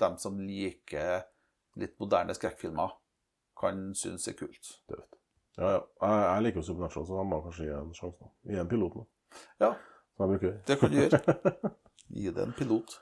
[0.00, 1.22] Dem som liker
[1.80, 2.92] litt moderne skrekkfilmer,
[3.60, 4.70] kan synes det er kult.
[4.90, 5.80] Ja, ja.
[5.80, 8.28] Jeg, jeg liker jo Supernatural, så jeg må kanskje gi en sjanse.
[8.48, 9.06] Gi en pilot nå.
[9.60, 9.72] Ja.
[10.68, 11.20] Det kan du gjøre.
[12.20, 12.98] Gi det en pilot.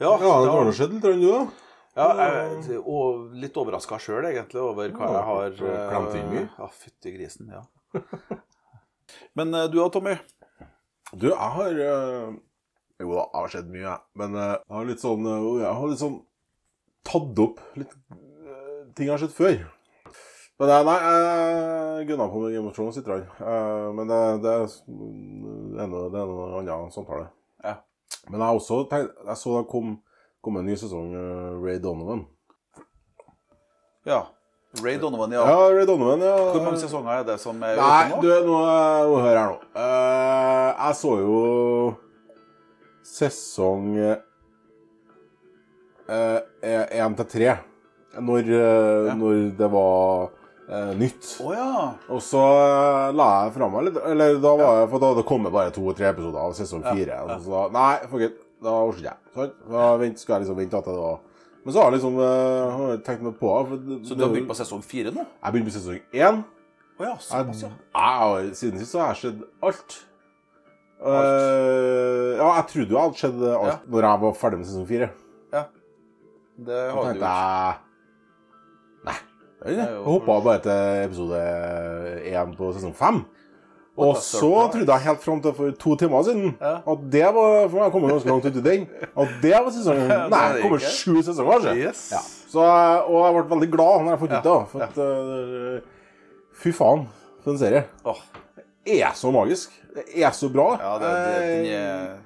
[0.00, 1.40] Ja, det har nå skjedd litt, du, da.
[1.98, 5.56] Ja, jeg og litt overraska sjøl, egentlig, over hva jeg har
[5.90, 6.44] klemt inn mye.
[6.54, 7.64] Ja, fytti grisen, ja.
[9.38, 10.14] Men eh, du da, Tommy?
[11.10, 12.30] Du, jeg har eh,
[13.02, 13.98] Jo da, jeg har sett mye, jeg.
[14.22, 16.18] Men eh, jeg har litt sånn eh, Jeg har litt sånn
[17.10, 19.62] tatt opp litt eh, ting jeg har sett før.
[20.60, 23.26] Men eh, nei, jeg gunna på med Game of Thrones grann.
[23.40, 27.30] Eh, men det, det, er, det, er noe, det er noe annet samtale.
[27.64, 27.78] Ja.
[28.28, 29.94] Men jeg har også tenkt Jeg så det kom,
[30.40, 32.24] kom en ny sesong uh, Ray Donovan.
[34.08, 34.22] Ja.
[34.80, 35.44] Ray Donovan, ja.
[35.44, 36.36] Ja, Ray Donovan, ja.
[36.54, 38.52] Hvor mange sesonger er det som er ute du, nå?
[38.52, 38.60] nå,
[39.10, 39.56] nå hør her nå.
[39.74, 41.40] Uh, jeg så jo
[43.10, 43.88] sesong
[46.10, 47.58] én til tre.
[48.18, 49.14] Når, eh, Ja.
[49.14, 50.30] når det var
[50.68, 51.40] eh, nytt.
[51.40, 51.94] Oh, ja.
[52.08, 55.22] Og så eh, la jeg fra meg litt Eller da var jeg For da hadde
[55.22, 57.20] det kommet bare to-tre episoder av sesong fire.
[57.22, 58.38] Og så Nei, fuck it.
[58.62, 59.18] Da orker ikke jeg.
[59.34, 59.54] Sant?
[59.70, 61.18] Da vent, skal jeg liksom vente at det var
[61.64, 64.22] Men så har jeg liksom eh, har jeg tenkt meg på for det- Så du
[64.24, 65.24] har begynt på sesong fire nå?
[65.44, 66.44] Jeg begynner på sesong én.
[67.00, 67.70] Å ja, Jeg, såpass, ja.
[68.40, 69.98] jeg, siden sist så har jeg sett alt.
[71.00, 74.86] Eh, ja, jeg trodde jo jeg hadde sett alt når jeg var ferdig med sesong
[74.88, 75.10] fire.
[75.54, 75.64] ja.
[76.60, 77.24] Det har du tenkte gjort.
[77.24, 77.78] jeg
[79.06, 79.14] Nei.
[79.64, 81.40] er Jeg jo- hoppa bare til episode
[82.28, 83.24] én på sesong fem.
[84.06, 86.72] Og så trodde jeg helt fram til for to timer siden Ja.
[86.92, 88.86] at det var For jeg har kommet ganske langt ut i den.
[89.16, 91.74] At det var sesongen Nei, det kommer sju sesonger, kanskje.
[91.84, 92.04] Yes.
[92.14, 92.22] Ja.
[92.50, 92.60] Så,
[93.06, 94.56] og jeg ble veldig glad når jeg fant ut det.
[94.72, 95.82] For at eh,
[96.60, 97.06] Fy faen,
[97.44, 97.84] for en serie.
[98.04, 98.18] Oh.
[98.86, 99.76] Det er så magisk.
[99.94, 100.70] Det er så bra.
[100.80, 102.18] ja, det, det, den, Eh, er,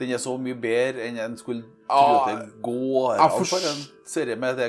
[0.00, 3.34] den er så mye bedre enn en skulle tro Ja, at det går jeg an
[3.36, 4.68] for en serie med det,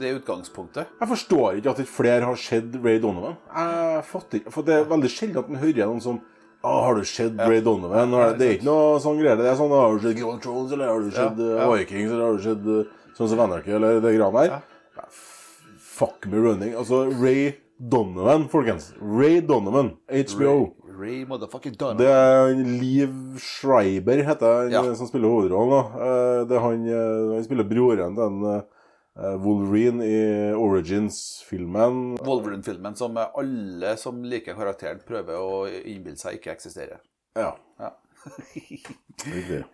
[0.00, 0.92] det utgangspunktet.
[1.00, 3.36] Jeg forstår ikke at ikke flere har sett Ray Donovan.
[3.54, 6.20] Jeg fatter ikke, For det er veldig sjelden at man hører noen som
[6.64, 8.14] Å, har du sett Ray Donovan?
[8.38, 9.36] Det er ikke noe sånn greier.
[9.40, 11.66] Det er sånn Har du sett Game Thrones, eller har du sett ja.
[11.74, 14.62] Vikings, eller har du sett uh, Sons of Anarchy, eller det greiene der?
[15.94, 16.72] Fuck me running.
[16.74, 18.92] Altså, Ray Donovan, folkens.
[18.98, 20.54] Ray Donovan, HBO.
[20.56, 21.98] Ray, Ray motherfucking Donovan.
[21.98, 24.82] Det er Liv Schreiber, heter han Ja.
[24.94, 25.70] som spiller hovedrollen.
[25.70, 26.06] da.
[26.06, 32.16] Eh, Det han, eh, han spiller broren til en eh, Wolverine i Origins-filmen.
[32.24, 36.98] Wolverine-filmen som alle som liker karakteren, prøver å innbille seg ikke eksisterer.
[37.36, 37.54] Ja.
[37.80, 37.90] Ja.
[38.54, 39.64] Riktig.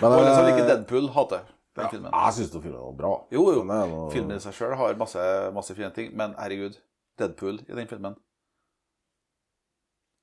[0.00, 1.42] Og alle som liker Deadpool, hater
[1.76, 2.12] den ja, filmen.
[2.14, 3.12] Jeg syns filmen var bra.
[3.34, 3.62] Jo, jo.
[3.64, 6.78] Noe- Filmen i seg sjøl har masse, masse fine ting, men herregud,
[7.20, 8.16] Deadpool i den filmen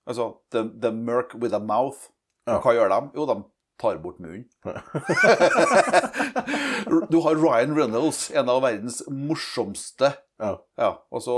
[0.08, 2.08] Altså, the, the Merc with a mouth.
[2.48, 2.62] Ja.
[2.64, 3.00] Hva gjør de?
[3.20, 3.36] Jo, de
[3.78, 4.46] tar bort munnen.
[7.12, 10.54] du har Ryan Reynolds, en av verdens morsomste Ja.
[10.78, 11.36] Ja, og så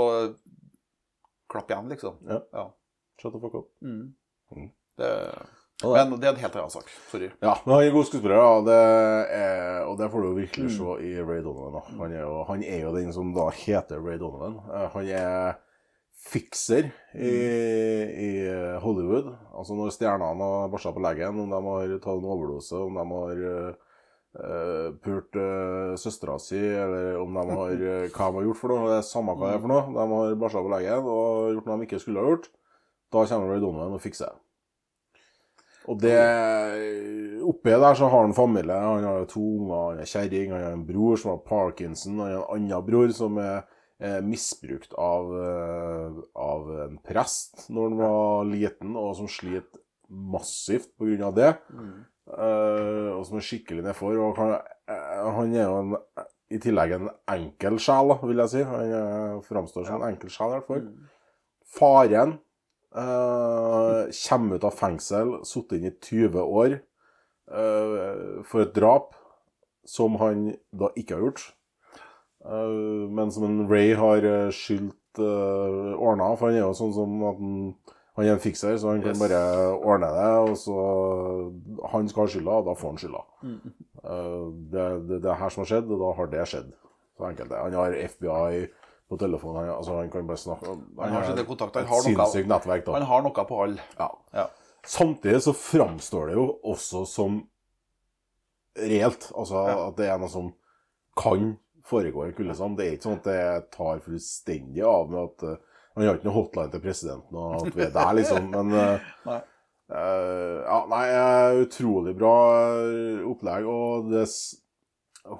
[1.50, 2.18] klapp igjen, liksom.
[2.28, 2.38] Ja.
[2.54, 2.68] ja.
[3.20, 3.68] Shut the fuck up.
[3.84, 4.12] Mm.
[4.54, 4.68] Mm.
[5.00, 5.10] Det,
[5.80, 6.88] men det er en helt annen sak.
[7.10, 7.30] Sorry.
[7.40, 8.60] Ja, men han er god skuespiller, ja.
[8.66, 8.76] Det
[9.40, 10.74] er, og det får du virkelig Mm.
[10.76, 11.80] se i Ray Donovan.
[11.98, 14.54] Han, er jo, han er jo den som da heter Ray Donovan.
[14.68, 15.54] Eh, Han er
[16.20, 18.10] fikser i, Mm.
[18.20, 18.30] i
[18.82, 19.30] Hollywood.
[19.56, 23.06] Altså når stjernene har bæsja på leggen, om de har tatt en overdose, om de
[23.14, 23.40] har
[24.40, 28.74] uh, pult uh, søstera si, eller om de har uh, hva de har gjort for
[28.74, 28.92] noe.
[28.92, 29.88] Det er samme hva det er for noe.
[29.96, 32.52] De har bæsja på leggen og gjort noe de ikke skulle ha gjort.
[33.10, 34.44] Da kommer Ray Donovan og fikser det.
[35.90, 36.18] Og det
[37.50, 38.76] Oppi der så har han familie.
[38.76, 42.34] Han har to unger, han er kjerring, han har en bror som har parkinson, han
[42.36, 43.64] har en annen bror som er
[44.24, 50.90] misbrukt av, eh, av en prest når han var liten, og som sliter massivt
[51.22, 51.54] av det.
[51.70, 52.06] Mm.
[52.30, 54.14] og som er skikkelig nedfor.
[54.22, 54.52] Og han,
[54.86, 55.96] eh, han er jo en,
[56.50, 58.62] i tillegg en enkel sjel, vil jeg si.
[58.66, 60.86] Han eh, framstår som en enkel sjel, i hvert fall.
[61.70, 62.36] Faren
[62.94, 69.14] eh, kommer ut av fengsel, sittet inne i 20 år eh, for et drap
[69.86, 71.46] som han da ikke har gjort.
[72.44, 76.94] Eh, men som en Ray har uh, skyldt uh, ordna, for han er jo sånn
[76.96, 77.56] som at han,
[78.16, 79.20] han er en fikser, så han kan Yes.
[79.20, 79.40] bare
[79.76, 80.28] ordne det.
[80.50, 80.76] Og så
[81.92, 83.22] Han skal ha skylda, og da får han skylda.
[84.00, 86.70] Eh, det, det, det er her som har skjedd, og da har det skjedd.
[87.16, 87.58] Så enkelt det.
[87.60, 88.66] Han har FBI
[89.10, 89.60] på telefonen.
[89.64, 91.84] Han, altså, han kan bare snakke Han har sine kontakter.
[91.84, 92.92] Han har noe, nettverk, da.
[92.98, 93.86] han har noe på alle.
[93.98, 94.10] Ja.
[94.36, 94.46] Ja.
[94.86, 97.40] Samtidig så framstår det jo også som
[98.78, 99.30] reelt.
[99.36, 99.88] Altså Ja.
[99.88, 100.52] at det er noe som
[101.18, 101.58] kan
[101.90, 102.78] foregå en kuldesand.
[102.78, 106.28] Det er ikke sånn at det tar fullstendig av med at uh, Han har ikke
[106.28, 108.50] noe hotline til presidenten og at vi er der, liksom.
[108.54, 111.04] Men uh, uh, ja, nei,
[111.64, 112.34] utrolig bra
[113.30, 113.66] opplegg.
[113.68, 114.26] Og det,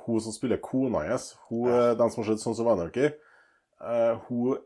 [0.07, 3.13] hun som spiller kona hun, uh, den som har sett sånn som Anarchy,
[4.27, 4.59] hun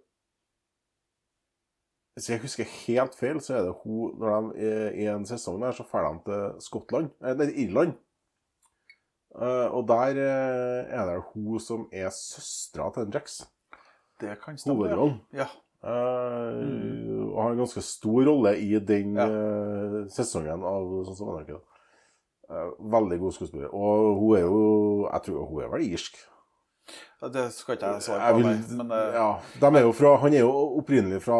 [2.15, 5.59] hvis jeg husker helt feil, så er det hun Når de er i en sesong
[5.63, 7.97] der, så drar de til Skottland Nei, Irland.
[9.35, 13.41] Eh, og der eh, er det hun som er søstera til Jax.
[14.21, 14.77] Det kan stemme.
[14.79, 15.21] Hovedrollen.
[15.35, 15.49] Ja.
[15.85, 17.33] Mm.
[17.35, 19.27] Og har en ganske stor rolle i den Ja.
[19.27, 21.59] eh, sesongen av Sånn som NRK.
[22.79, 23.69] Veldig god skuespiller.
[23.75, 26.17] Og hun er jo Jeg tror hun er vel irsk.
[27.33, 28.77] Det skal ikke jeg svare Jeg på, vil, nei.
[28.77, 29.29] Men eh, ja,
[29.61, 31.37] de er jo fra, han er jo opprinnelig fra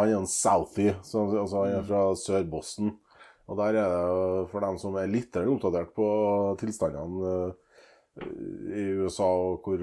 [0.00, 2.96] Han er en Southie, så, altså han er fra Sør-Boston.
[3.48, 6.08] Og der er det for dem som er litt oppdatert på
[6.60, 7.64] tilstandene eh,
[8.74, 9.80] i USA og hvor,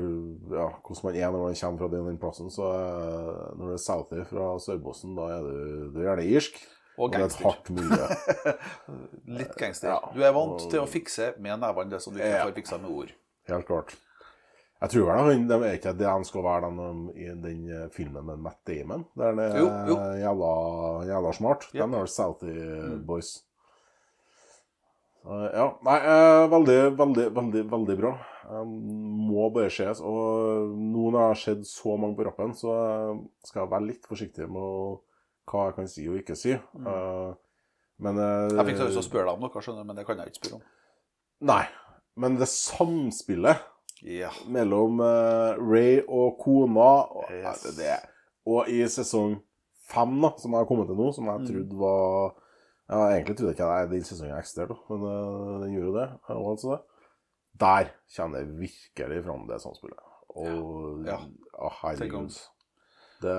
[0.53, 3.77] ja, hvordan man er når man kommer fra den, den plassen, så eh, når det
[3.79, 6.59] er Southie fra Sør-Boston, da er du, du er gjerne irsk.
[6.97, 8.05] og det er et hardt miljø.
[9.39, 9.89] Litt gangster.
[9.95, 9.99] Ja.
[10.15, 12.91] Du er vant til å fikse med nevene det som du ikke får fiksa med
[12.93, 13.15] ord.
[13.49, 13.95] Helt klart.
[14.83, 18.25] Jeg tror vel de er ikke det han skal være den, i den eh, filmen
[18.27, 19.05] med Matt Damon.
[19.17, 19.95] Der han er Jo, jo.
[20.21, 20.49] jævla,
[21.09, 21.67] jævla smart.
[21.73, 21.81] Yep.
[21.95, 23.05] De er Southie Mm.
[23.07, 23.31] Boys.
[25.25, 25.65] Så, ja.
[25.87, 28.11] Nei, eh, veldig, veldig, veldig veldig bra.
[28.45, 30.01] Eh, må bare ses.
[30.05, 33.87] Og nå når jeg har sett så mange på rappen, så eh, skal jeg være
[33.89, 34.99] litt forsiktig med
[35.49, 36.53] hva jeg kan si og ikke si.
[36.77, 37.35] Mm.
[38.05, 38.53] men eh.
[38.59, 40.31] Jeg fikk så lyst til å spørre deg om noe, skjønner men det kan jeg
[40.33, 40.65] ikke spørre om.
[41.51, 41.63] Nei.
[42.21, 43.71] Men det samspillet
[44.05, 44.29] Ja.
[44.51, 47.63] mellom eh, Ray og kona og, Yes.
[47.63, 47.97] det, det,
[48.45, 49.39] og i sesong
[49.89, 51.47] fem, da, som jeg har kommet til nå, som jeg Mm.
[51.49, 52.33] trodde var
[52.89, 56.09] ja, Egentlig trodde jeg ikke at den sesongen eksisterte, men eh, den gjorde jo det.
[56.29, 56.81] og altså det.
[57.59, 57.85] Der
[58.17, 59.99] kommer det virkelig fram, det samspillet.
[60.35, 61.19] Og Ja.
[61.61, 61.69] ja.
[61.81, 62.35] herregud.
[63.21, 63.35] Det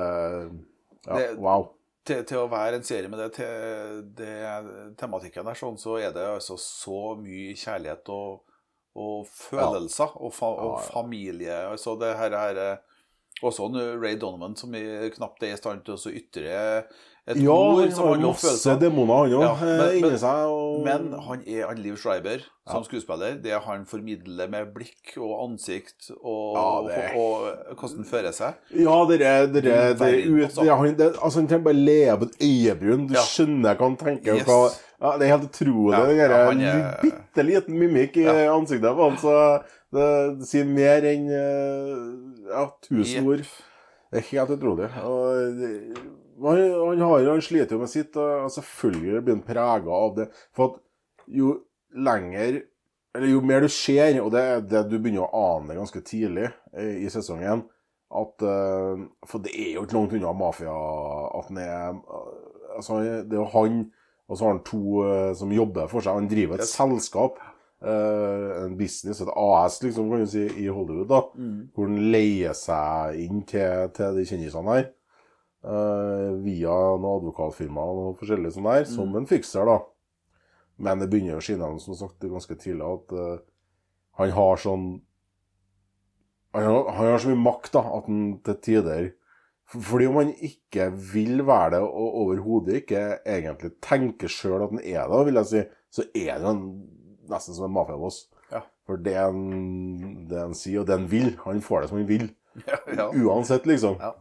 [1.07, 1.69] Ja, Det- wow.
[2.07, 6.13] Til, til å være en serie med det, til, det tematikken der, sånn, så er
[6.15, 8.45] det altså så mye kjærlighet og,
[8.95, 10.93] og følelser og, fa, og Ja, ja.
[10.95, 11.57] familie.
[11.73, 12.79] Altså det her, her
[13.45, 16.85] Også en Ray Donovan som knapt er i stand til å ytre
[17.29, 18.77] et Ja, ord han som om masse følelser.
[18.81, 20.47] demoner, han òg, Ja, men- inni seg.
[20.49, 20.85] Og...
[20.87, 22.83] Men han er han Liv Schreiber som Ja.
[22.87, 23.35] skuespiller.
[23.43, 28.05] Det han formidler med blikk og ansikt og, Ja, det er- og, og hvordan han
[28.05, 28.55] fører seg.
[28.79, 30.63] Ja, dere, Du det, verden, ut, altså.
[30.63, 33.09] det, han, det, altså, han trenger bare leve et øyebryn.
[33.09, 34.37] Du skjønner hva han tenker.
[34.37, 34.47] Yes.
[34.47, 34.71] Hva,
[35.03, 36.17] ja, det er helt utrolig.
[36.17, 39.19] Ja, den ja, er- bitte liten mimikk i ansiktet på han.
[39.19, 39.63] Så
[39.97, 42.05] det, det sier mer enn eh,
[42.53, 43.43] ja, tusen ord.
[44.13, 44.89] Det er helt utrolig.
[45.03, 46.05] Og, det-
[46.37, 50.27] han, han, har, han sliter jo med sitt, og selvfølgelig blir han prega av det.
[50.57, 50.83] For at
[51.33, 51.55] jo
[51.97, 52.59] lenger
[53.17, 56.51] Eller jo mer du ser, og det er det du begynner å ane ganske tidlig
[56.77, 57.63] i, i sesongen
[58.13, 60.75] at eh, For det er jo ikke langt unna mafia
[61.41, 63.79] at han er eh, altså, Det er jo han,
[64.29, 66.21] og så har han to eh, som jobber for seg.
[66.21, 66.77] Han driver et Yes.
[66.77, 71.69] selskap, eh, en business, et AS, liksom, kan du si, i Hollywood, da, Mm.
[71.75, 74.93] hvor han leier seg inn til, til de kjendisene her.
[75.67, 79.81] eh, via noen advokatfirmaer og forskjellig sånn der, som en fikser, da.
[80.79, 83.39] Men det begynner å skinne som sagt ganske tidlig at uh,
[84.21, 85.01] han har sånn
[86.55, 89.09] han har, han har så mye makt da, at han til tider
[89.67, 94.85] Fordi om han ikke vil være det, og overhodet ikke egentlig tenker sjøl at han
[94.85, 96.61] er det, vil jeg si, så er det han
[97.31, 98.25] nesten som en mafiaboss.
[98.53, 98.63] Ja.
[98.87, 99.41] For det han,
[100.31, 102.31] det han sier, og det han vil Han får det som han vil.
[102.97, 103.11] Ja.
[103.13, 103.99] Uansett, liksom.
[104.01, 104.15] Ja.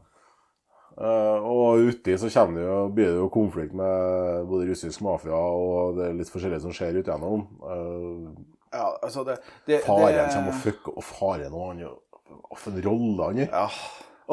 [0.95, 5.97] Uh, og uti så det jo, blir det jo konflikt med både russisk mafia og
[5.97, 7.43] det er litt forskjellig som skjer ut gjennom.
[7.59, 8.31] Uh,
[8.71, 9.35] ja, altså det,
[9.67, 13.41] det, faren det, kommer og fucker, og faren og han Hva For en rolle han
[13.41, 13.51] gjør.
[13.51, 13.65] Ja,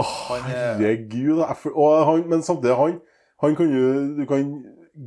[0.02, 1.42] er- herregud.
[1.42, 3.00] Han, men samtidig, han,
[3.42, 4.54] han kan jo Du kan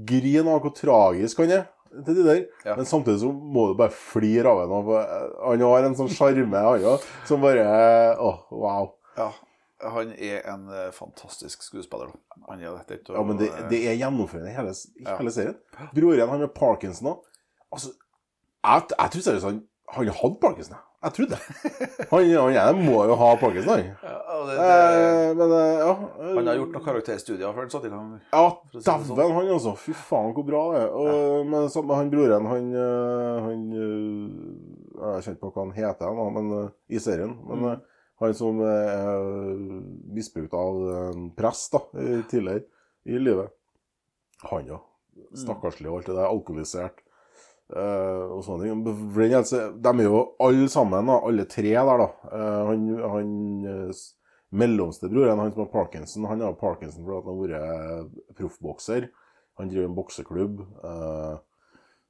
[0.08, 1.66] grine av hvor tragisk han er.
[2.04, 2.42] Til de der.
[2.66, 2.76] Ja.
[2.76, 4.90] Men samtidig så må du bare flire av ham.
[5.46, 7.66] Han har en sånn sjarme, han òg, som bare
[8.20, 8.90] Å, wow.
[9.18, 9.30] ja,
[9.96, 12.12] han er en eh, fantastisk skuespiller.
[12.50, 14.74] Han er dette å- Ja, men det, det er gjennomførende i hele,
[15.06, 15.18] Ja.
[15.20, 15.56] hele serien.
[15.94, 17.24] Broren han har Parkinson òg.
[17.72, 17.94] Altså,
[18.66, 19.64] jeg, jeg tror seriøst han,
[19.96, 20.76] han hadde Parkinson.
[21.06, 21.12] Jeg.
[21.12, 21.42] Jeg trodde det.
[22.12, 23.82] Han, han ene må jo ha Pakistan.
[23.82, 24.12] han.
[24.12, 25.94] Ja, det, det, Eh, men eh, ja
[26.36, 28.12] han har gjort noen karakterstudier før han satte i gang.
[28.34, 28.44] Ja,
[28.74, 29.06] det sånn.
[29.18, 29.74] dæven han, altså.
[29.80, 30.94] Fy faen, hvor bra det er.
[30.96, 34.32] Og, Men sammen med han broren, han, eh, han eh,
[34.96, 36.54] Jeg kjenner ikke på hva han heter nå, men,
[36.90, 37.36] i serien.
[37.50, 37.84] Men Mm.
[38.24, 39.26] han som er
[40.16, 41.82] misbrukt av en prest da,
[42.32, 42.64] tidligere
[43.06, 43.52] i livet.
[44.52, 44.80] Han, ja.
[45.16, 45.32] Mm.
[45.42, 46.30] Stakkarslig og alt det der.
[46.30, 47.02] Alkoholisert.
[47.74, 48.84] Eh, og sånne ting.
[49.82, 52.10] De er jo alle sammen, da, alle tre der, da.
[52.32, 52.86] Eh, han
[53.16, 53.34] han
[53.72, 54.14] eh, s-
[54.56, 59.10] mellomste broren, han som har parkinson, han har parkinson fordi han har vært proffbokser.
[59.58, 60.62] Han driver en bokseklubb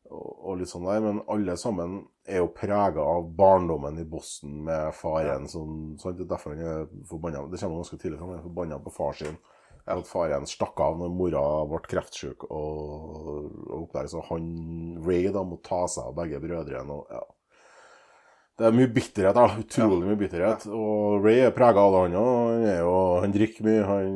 [0.10, 1.01] og, litt sånn der.
[1.03, 6.18] Men alle sammen er jo prega av barndommen i Boston med faren som sant?
[6.20, 7.45] Det er derfor han er forbanna.
[7.49, 8.34] Det kommer ganske tidlig fram.
[8.34, 9.38] Han er forbanna på far sin.
[9.86, 12.80] At faren stakk av når mora ble kreftsyk og,
[13.70, 14.10] og opplegg.
[14.10, 14.48] Så han
[15.06, 16.98] Ray da må ta seg av begge brødrene.
[16.98, 17.22] Og, ja.
[18.56, 19.49] Det er mye bitterhet, da.
[19.60, 20.62] Utrolig mye bitterhet.
[20.72, 22.30] Og Ray er prega av det, han òg.
[22.53, 22.86] Han, er
[23.26, 23.82] han drikker mye.
[23.89, 24.14] Han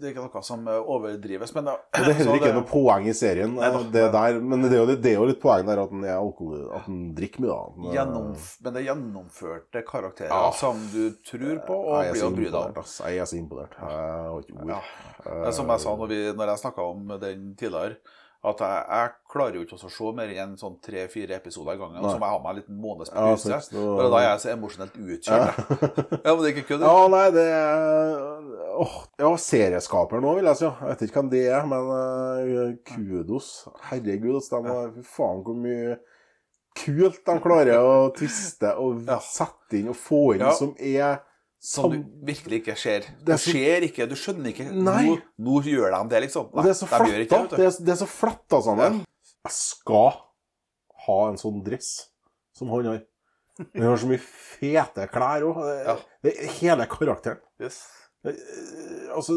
[0.00, 2.68] Det er ikke noe som eh, overdrives, men da, det er heller ikke ikke noe
[2.70, 3.52] poeng i serien.
[3.58, 3.82] Nei da.
[3.98, 6.16] det der, men det er, jo, det er jo litt poeng der at han er
[6.16, 7.52] alkohol, at han drikker mye.
[7.52, 7.60] da.
[7.76, 10.50] Men, Gjennomf men det er gjennomførte karakterer Ja.
[10.56, 12.92] som du tror på og jeg blir å bry deg om.
[13.04, 13.76] Jeg er så imponert.
[13.76, 14.72] Jeg har ikke ord.
[14.72, 15.50] Ja.
[15.52, 18.00] Som jeg sa når, vi, når jeg snakka om den tidligere,
[18.46, 21.98] at jeg, jeg klarer jo ikke å se mer enn sånn tre-fire episoder i gangen.
[22.04, 23.50] Så må jeg ha meg en liten måneds pause.
[23.50, 25.60] Ja, og da er jeg så emosjonelt utkjørt.
[25.60, 25.86] Ja.
[26.14, 26.84] Ja, men det er ikke kødd.
[26.86, 30.68] Ja, nei, det er åh, Ja, serieskaper nå, vil jeg si.
[30.68, 33.50] Jeg vet ikke hvem det er, men uh, kudos.
[33.90, 34.62] Herregud, altså,
[34.94, 35.96] fy faen hvor mye
[36.76, 41.22] kult de klarer å tviste og sette inn og få inn som er
[41.60, 43.00] Som sam- du virkelig ikke ser.
[43.00, 44.70] Det Du er så- ser ikke, du skjønner ikke.
[44.72, 45.16] Nei.
[45.38, 46.50] Nå, gjør de det, liksom.
[46.54, 47.56] Nei, det er så de ikke flatta.
[47.56, 49.04] det, Det er, det er så flatta sammen.
[49.46, 50.12] Jeg skal
[51.06, 52.08] ha en sånn dress
[52.54, 53.02] som han har.
[53.74, 55.60] Han har så mye fete klær òg.
[55.86, 55.96] Ja.
[56.60, 57.38] Hele karakteren.
[57.60, 57.86] Yes.
[58.26, 58.32] Eh,
[59.16, 59.32] Altså,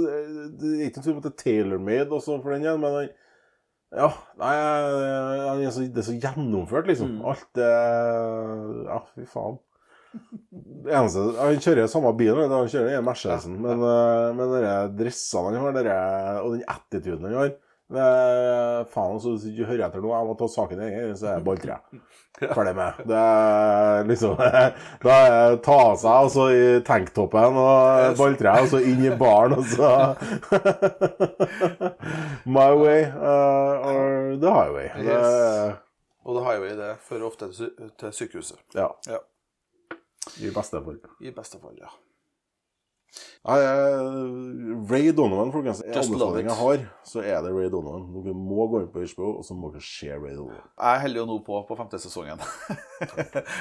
[0.60, 2.92] det er ikke noen tvil om at det er tailor-made også for den igjen, men
[2.94, 3.10] han
[3.96, 4.54] Ja, nei,
[5.58, 7.16] det er så, det er så gjennomført, liksom.
[7.18, 7.26] Mm.
[7.26, 7.70] Alt det
[8.86, 9.58] Ja, fy faen.
[10.86, 15.58] Det eneste Han kjører samme bil, han kjører den Mercedesen, men, eh, men de dressene
[15.58, 15.98] han har, dere,
[16.44, 17.52] og den attituden han har
[17.90, 18.06] det,
[18.94, 21.32] Faen, så hvis du hører etter nå, jeg må ta saken i egen, så er
[21.40, 21.78] jeg balltre.
[22.38, 23.00] Ferdig med.
[23.10, 24.36] Det er liksom
[25.08, 29.02] Da er det ta av seg, og så i tanktoppen og balltre, og så inn
[29.10, 29.90] i baren, og så
[32.58, 34.88] My way uh, or the highway.
[34.94, 35.76] Det,
[36.26, 38.62] Og the highway det fører ofte til sykehuset.
[38.78, 38.88] ja.
[39.10, 39.18] Ja.
[40.44, 41.02] I beste fall.
[41.22, 41.90] I beste fall, ja.
[43.48, 45.80] Nei, eh, Ray Donovan, folkens.
[45.82, 48.04] Er love jeg har, så er det Ray Donovan.
[48.14, 50.66] Dere må gå inn på HBO, og så må dere se Ray Donovan.
[50.76, 52.44] Jeg holder jo nå på på femte sesongen.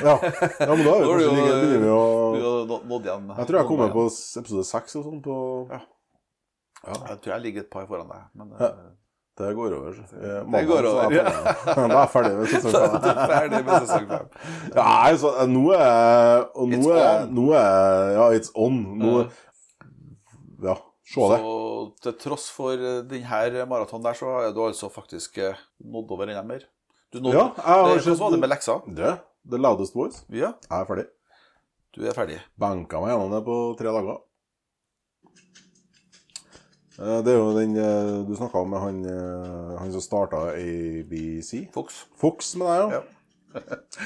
[0.03, 2.07] Ja, ja men da er vi er kanskje like, begynner å
[2.43, 3.29] har nådd igjen.
[3.39, 5.37] Jeg tror jeg kommer på episode seks og sånn på
[5.71, 5.81] Ja.
[6.79, 8.27] Ja, Jeg tror jeg ligger et par foran deg.
[8.39, 8.73] Men Ja.
[9.41, 9.99] Eh, det går over.
[10.19, 11.25] Eh, Det går er over, ja.
[11.69, 13.21] Da er jeg ferdig med sesong er du fem.
[13.33, 14.27] ferdig med sesong fem.
[14.75, 18.81] Ja, altså, nå er Og nå er, nå er Ja, it's on.
[18.99, 19.13] Nå
[20.67, 20.75] Ja,
[21.09, 21.39] se det.
[21.45, 21.55] Så
[22.05, 22.77] til tross for
[23.09, 26.67] denne maratonen der, så har du altså faktisk eh, nådd over enda mer.
[27.15, 28.75] Du nådde, Ja, jeg har det, Hvordan var det med leksa?
[28.99, 29.13] Det,
[29.49, 30.25] The Loudest Voice.
[30.29, 31.07] Ja, Jeg er ferdig.
[31.97, 32.41] du er ferdig.
[32.61, 34.19] Benka meg gjennom det på tre dager.
[36.99, 40.37] Eh, Det er jo den eh, du snakka om med han, eh, han som starta
[40.55, 41.69] ABC.
[41.75, 42.07] Fox.
[42.19, 43.03] Fox med deg, ja.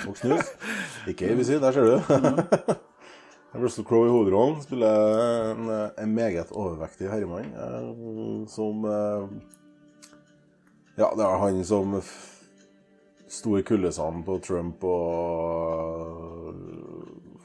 [0.05, 0.51] Fox News.
[1.11, 1.97] Ikke ABC, der ser du.
[3.62, 5.66] Russell Crowe i hovedrollen spiller en,
[6.01, 7.51] en meget overvektig herremann
[8.49, 8.84] som
[10.97, 12.47] Ja, det er han som f-
[13.28, 16.55] sto i kuldesanden på Trump og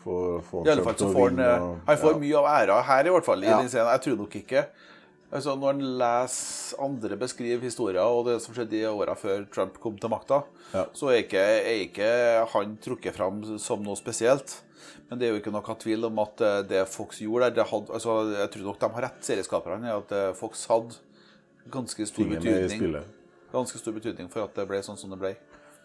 [0.06, 2.18] For får I alle Trump fall så får han og- Han får ja.
[2.24, 3.44] mye av æra her, i hvert fall.
[3.44, 3.58] i Ja.
[3.60, 3.92] den scenen.
[3.92, 4.66] Jeg tror nok ikke
[5.32, 9.80] altså Når han leser andre beskrive historier og det som skjedde i åra før Trump
[9.84, 10.86] kom til makta, Ja.
[10.94, 12.08] så er ikke, er ikke
[12.54, 14.62] han trukket fram som noe spesielt.
[15.10, 17.68] Men det er jo ikke noe tvil om at eh, det Fox gjorde der det
[17.70, 20.96] hadde, altså, Jeg tror nok de har rett, serieskaperne, at eh, Fox hadde
[21.72, 22.98] ganske stor betydning.
[23.54, 25.36] Ganske stor betydning for at det ble sånn som det ble.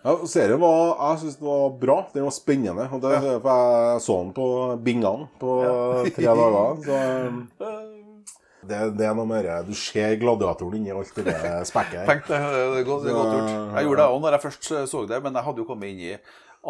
[0.02, 1.96] Ja, serien var Jeg syns den var bra.
[2.10, 2.88] Den var spennende.
[2.90, 4.46] Og det, For jeg så den på
[4.82, 5.52] bingene på
[6.16, 6.82] tre dager.
[6.82, 7.44] Så um,
[8.68, 11.34] det, det er noe med det Du ser gladiatoren inni alt det
[11.68, 12.06] spekket.
[12.10, 13.52] Tenk det, det er godt, det er godt gjort.
[13.76, 16.02] Jeg gjorde det òg når jeg først så det, men jeg hadde jo kommet inn
[16.06, 16.14] i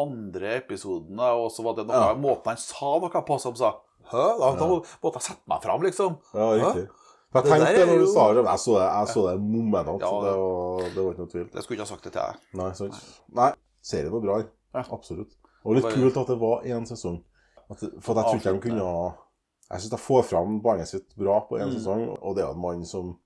[0.02, 2.14] andre episoden, og så var det noe, Ja.
[2.16, 3.74] måten han sa noe på som sa
[4.12, 4.22] Hæ?
[4.40, 6.16] Da, da måtte jeg sette meg fram, liksom.
[6.34, 6.88] Ja, riktig.
[7.32, 8.42] Jeg tenkte det når du sa det.
[8.44, 10.02] Jeg så det, jeg så det momentant.
[10.02, 11.46] Ja, det- var, det var ikke noe tvil.
[11.54, 12.40] Jeg skulle ikke ha sagt det til deg.
[12.60, 12.98] Nei, sant.
[13.38, 13.46] Nei,
[13.80, 14.40] serien var bra.
[14.74, 14.82] Ja.
[14.96, 15.32] Absolutt.
[15.64, 17.22] Og litt kult at det var én sesong.
[18.02, 18.90] For jeg tror ikke de kunne
[19.72, 21.76] Jeg syns jeg får fram poenget sitt bra på én Mm.
[21.78, 23.18] sesong, og det er en mann som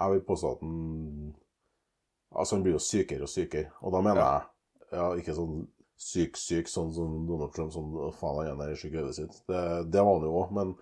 [0.00, 1.34] Jeg vil påstå at han
[2.36, 3.68] Altså, han blir jo sykere og sykere.
[3.82, 4.40] Og da mener Ja.
[4.90, 8.92] jeg ja, ikke sånn syk-syk, sånn som Donald Trump, sånn faen, han er i syk
[8.94, 9.42] hodet sitt.
[9.46, 10.74] Det, det var han jo òg, men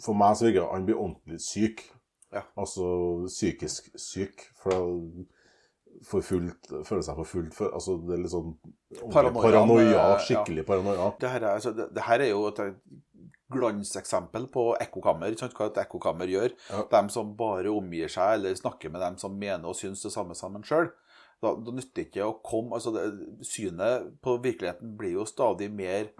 [0.00, 1.84] for meg så virker det han blir ordentlig syk.
[2.32, 2.42] Ja.
[2.56, 4.48] Altså psykisk syk.
[4.62, 5.02] For
[6.02, 8.56] for fullt, føler seg forfulgt for, altså Det er litt sånn
[9.12, 9.42] paranoia.
[9.42, 10.64] Paranoia, skikkelig ja.
[10.64, 11.10] Paranoia.
[11.20, 12.60] Det her, er, altså, det, det her er jo et
[13.52, 15.32] glanseksempel på ekkokammer.
[15.32, 16.56] ikke sant, Hva et ekkokammer gjør.
[16.70, 16.82] Ja.
[16.90, 20.36] De som bare omgir seg eller snakker med dem som mener og syns det samme
[20.38, 20.90] sammen en sjøl.
[21.42, 23.08] Da, da nytter det ikke å komme altså det,
[23.42, 26.12] Synet på virkeligheten blir jo stadig mer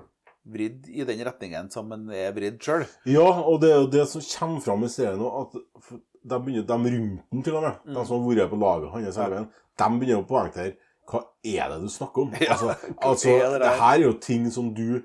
[0.43, 2.87] vridd i den retningen som en er vridd sjøl.
[3.07, 6.67] Ja, og det er jo det som kommer fram i serien nå, at de, begynner,
[6.67, 9.45] de rundt den til og med, de som har vært på laget hans ja.
[9.83, 10.75] de begynner å poengtere
[11.11, 12.35] hva er det du snakker om?
[12.41, 15.03] Ja, altså, altså det det her er jo ting som du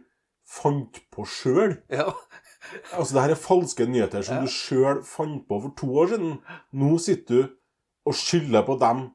[0.48, 1.78] fant på sjøl.
[1.92, 2.08] Ja.
[2.96, 4.42] Altså, det her er falske nyheter som Ja.
[4.42, 6.38] du sjøl fant på for to år siden.
[6.74, 7.50] Nå sitter du
[8.08, 9.10] og skylder på dem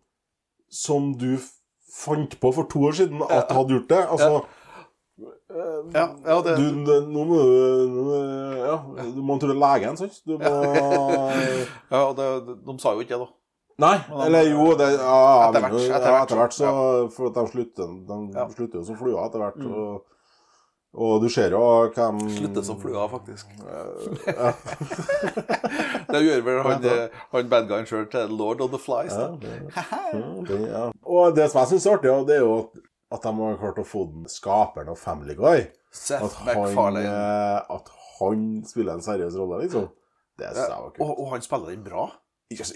[0.71, 1.39] som du
[1.93, 4.03] fant på for to år siden at hadde gjort det.
[4.09, 4.45] Altså,
[5.93, 8.77] ja, ja det, du, det- nå må du Ja,
[9.15, 10.21] du må til legen, sant?
[10.27, 10.53] Du må
[11.93, 13.29] ja, og det, de sa jo ikke det, da.
[13.83, 16.73] Nei, eller jo det, ja, Etter hvert, etter hvert, så ja.
[17.13, 18.47] For at de slutter, de Ja.
[18.53, 19.57] slutter jo som fluer etter hvert.
[19.61, 19.73] Mm.
[19.75, 20.03] Og,
[20.93, 21.61] og du ser jo
[21.95, 23.49] hvem Slutte som flua, faktisk.
[24.29, 24.53] Ja,
[26.13, 26.87] Det gjør vel han,
[27.33, 29.15] han badguyen sjøl til Lord of the Flies.
[29.17, 30.83] ja, det, ja, det, ja.
[31.09, 32.57] Og det som jeg syns er artig, ja, det er jo
[33.13, 37.59] at de har klart å få den skaperen av Family Guy Seth At han, eh,
[37.69, 39.91] at han spiller en seriøs rolle, liksom.
[40.41, 41.19] Det synes jeg var kult.
[41.21, 42.07] og han spiller den bra.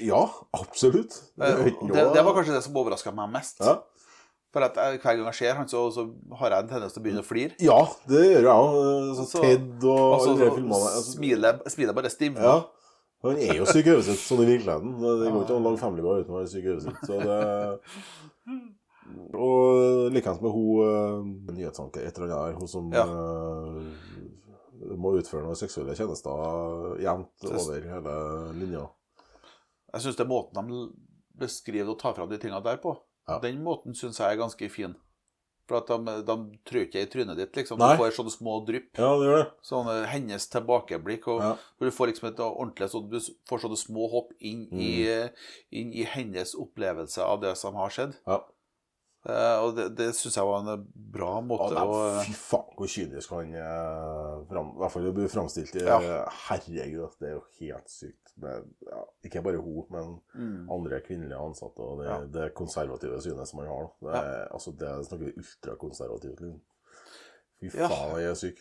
[0.04, 0.22] Ja,
[0.56, 1.16] absolutt.
[1.36, 3.60] Det, er Det, det var kanskje det som overraska meg mest.
[3.64, 3.78] ja.
[4.54, 6.04] For at jeg, hver gang jeg ser han, så, så
[6.38, 7.56] har jeg en tendens til å begynne å flire.
[7.60, 9.20] ja, det gjør jeg òg.
[9.32, 10.78] Ted og Og så alle de filmene.
[10.96, 12.42] altså- smiler bare stivner.
[12.42, 12.56] Ja.
[13.24, 14.92] Han er jo syk i hodet sitt, sånn i virkeligheten.
[15.00, 17.00] Det går ikke an å lage Family Guy uten å være syk i hodet sitt.
[17.08, 18.26] Så det
[19.36, 23.04] Og likeens med hun uh, nyhetsanker, et eller annet der, hun som Ja.
[23.06, 23.82] uh,
[24.96, 28.16] må utføre noen seksuelle tjenester jevnt over hele
[28.58, 28.84] linja.
[29.94, 30.80] Jeg syns det er måten de
[31.40, 32.96] beskriver og tar fram de tingene der på,
[33.28, 33.38] Ja.
[33.42, 34.94] den måten syns jeg er ganske fin.
[35.66, 37.78] For at de, de trør ikke i trynet ditt, liksom.
[37.82, 37.96] Nei.
[37.96, 38.92] Du får sånne små drypp.
[38.94, 39.46] Ja, det gjør det.
[39.66, 41.26] Sånne hennes tilbakeblikk.
[41.32, 41.56] Og Ja.
[41.80, 43.18] du får liksom et ordentlig sånn, Du
[43.50, 45.30] får sånne små hopp inn, i, Mm.
[45.72, 48.14] inn i hennes opplevelse av det som har skjedd.
[48.28, 48.44] Ja.
[49.28, 52.76] Uh, og det, det syns jeg var en bra måte Ja, nei, å fy faen
[52.78, 53.50] hvor kynisk han
[54.46, 55.74] fram, I hvert fall det blir framstilt.
[55.74, 56.28] i- Ja.
[56.46, 58.25] Herregud, det er jo helt sykt.
[58.36, 58.52] Det,
[58.84, 60.70] ja, ikke bare hun, men mm.
[60.70, 62.16] andre kvinnelige ansatte og det, Ja.
[62.34, 63.86] det konservative synet som man har.
[64.02, 66.40] Det er, altså, det er snakker ultrakonservativt.
[66.40, 66.60] Liksom.
[67.60, 67.88] Fy Ja.
[67.88, 68.60] faen, jeg er syk.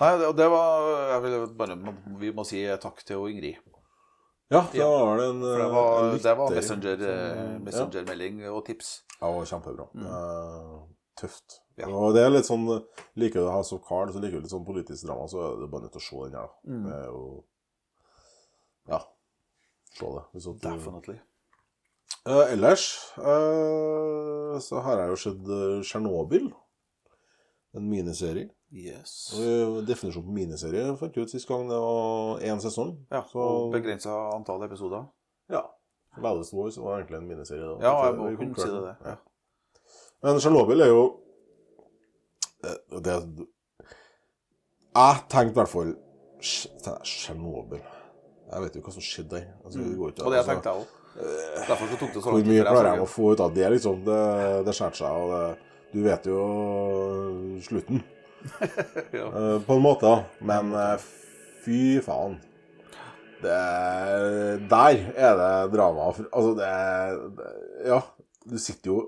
[0.00, 1.76] Nei, det, det var jeg vil bare,
[2.20, 3.56] Vi må si takk til Ingrid.
[4.50, 8.64] Ja, det var det en, For det eh, var, det var messenger-melding som- messengermelding og
[8.66, 9.04] tips.
[9.20, 9.86] Ja, det var kjempebra.
[9.94, 10.06] Mm.
[10.06, 10.80] Eh,
[11.20, 11.60] tøft.
[11.78, 11.86] Ja.
[11.88, 12.66] Og det er litt sånn
[13.16, 15.68] Liker du House så Cards så liker du litt sånn politisk drama, så er du
[15.70, 16.50] bare nødt til å se den her.
[16.66, 16.82] Mm.
[16.84, 17.22] Det er jo
[18.88, 19.00] Ja.
[19.96, 20.40] Slå det.
[20.40, 20.52] Du...
[20.62, 21.18] Definitely.
[22.28, 22.86] Uh, ellers
[23.18, 26.50] uh, så har jeg jo sett uh, Tsjernobyl.
[27.76, 28.48] En miniserie.
[28.74, 29.32] Yes.
[29.38, 32.92] Og Definisjonen på miniserie fant jeg ut sist gang det var én sesong.
[33.10, 35.08] Ja, så og begrensa antall episoder.
[35.50, 35.64] ja.
[36.18, 37.62] Loudest Voice var egentlig en miniserie.
[37.62, 37.76] da.
[37.86, 38.80] Ja, jeg må kunne si det.
[38.82, 38.94] det.
[39.06, 39.16] Ja.
[40.26, 41.02] Men Tsjernobyl er jo
[42.66, 43.14] eh, det,
[44.96, 45.92] Jeg tenkte i hvert fall
[46.42, 47.78] Tsj- Tsjernobyl
[48.50, 49.44] Jeg vet jo hva som skjedde der.
[49.64, 49.90] Altså, mm.
[50.00, 50.96] Og det jeg altså, tenkte jeg òg.
[51.68, 53.54] Derfor så tok det så Hvor lang tid mye klarer jeg å få ut av
[53.54, 54.00] det, liksom?
[54.06, 54.20] Det,
[54.66, 55.10] det skjærte seg.
[55.20, 55.42] Og det,
[55.90, 56.40] du vet jo
[57.66, 58.02] slutten,
[59.18, 59.26] Ja.
[59.28, 60.12] uh, på en måte.
[60.50, 60.94] Men uh,
[61.64, 62.38] fy faen.
[63.40, 63.58] Det
[64.68, 66.10] Der er det drama.
[66.30, 66.72] Altså, det,
[67.38, 67.52] det
[67.88, 68.02] Ja,
[68.50, 68.98] du sitter jo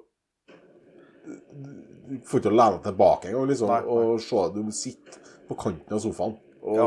[2.08, 3.92] Du får ikke lene deg tilbake engang liksom, Nei, nei.
[3.92, 5.18] og se Du sitter
[5.50, 6.86] på kanten av sofaen og, Ja.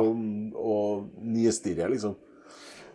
[0.58, 2.16] og nistirrer, liksom.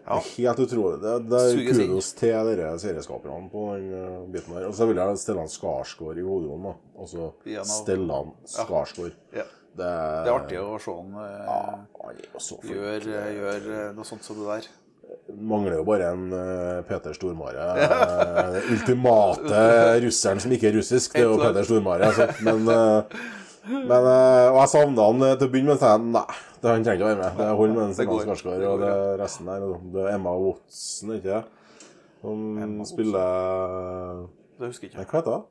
[0.07, 0.16] Ja.
[0.16, 0.96] Det er helt utrolig.
[1.03, 1.90] Det, det er Suges inn.
[1.92, 4.66] kudos til dere serieskaperne på den uh, biten her.
[4.70, 6.70] Og så vil jeg Stellan Skarsgård i hovedrollen.
[6.70, 6.74] da.
[6.98, 9.16] Altså av- Stellan Skarsgård.
[9.36, 9.46] Ja.
[9.70, 11.59] Det, Det er artig å se han Ja,
[12.03, 14.70] eh, er gjør, eh, gjør eh, noe sånt som det der.
[15.30, 17.64] Mangler jo bare en uh, Peter Stormare.
[17.82, 19.62] Eh, Den ultimate
[20.05, 22.11] russeren som ikke er russisk, det er jo Peter Stormare.
[22.11, 22.26] Altså.
[22.46, 23.20] Men, eh,
[23.70, 26.24] men eh, Og jeg savna han eh, til å begynne med, så jeg nei,
[26.60, 27.38] det, han trenger ikke å være med.
[27.40, 28.24] Det holder med en går.
[28.26, 29.64] Skarsgård og det resten der.
[29.94, 31.40] Det er Emma Watson, ikke det?
[32.20, 34.26] Som spiller
[34.60, 35.14] Det husker jeg Nei, ikke.
[35.14, 35.48] hva heter hun?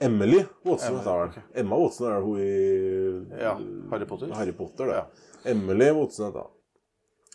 [0.00, 1.28] Emily Watson, Emily, heter hun.
[1.28, 1.58] ok.
[1.60, 3.52] Emma Watson er hun i Ja,
[3.90, 4.32] Harry Potter.
[4.38, 4.96] Harry Potter, det.
[5.02, 5.50] Ja.
[5.52, 6.56] Emily Watson heter hun.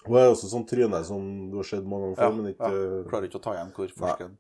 [0.08, 2.72] Hun er også sånn tryne som du har sett mange ganger Ja, før, men ikke
[2.74, 2.98] ja.
[3.10, 4.36] Klarer ikke å ta igjen hvor forskeren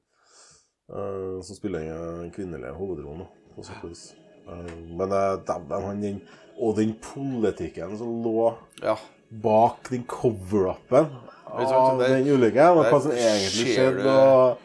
[0.94, 1.88] uh, Som spiller
[2.22, 3.26] den kvinnelig hovedrolle,
[3.56, 4.04] på sett og vis.
[4.48, 6.22] Eh, men uh, dæven, han den
[6.62, 8.96] Og den politikken som lå Ja.
[9.44, 11.08] bak den cover-upen
[11.52, 14.04] av den ulykken, og hva som egentlig skjedde.
[14.04, 14.58] det- og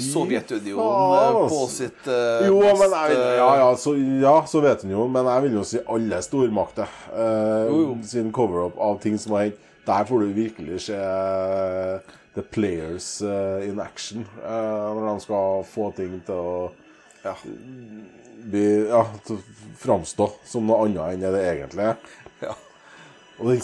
[0.00, 3.92] Sovjetunionen eh, på sitt uh, Jo, men jeg, vil- eh, ja, ja, så,
[4.22, 7.96] ja, Sovjetunionen, men jeg vil jo si alle stormakter uh, Jo, jo.
[8.08, 9.58] sin cover-up av ting som har hendt.
[9.86, 11.98] Der får du virkelig se eh,
[12.36, 14.24] the players uh, in action.
[14.38, 16.70] eh, når de skal få ting til å
[17.22, 17.34] Ja.
[18.52, 19.04] bli, ja,
[19.78, 21.96] framstå som noe annet enn det egentlig er.
[22.42, 22.54] ja.
[23.38, 23.60] Og den,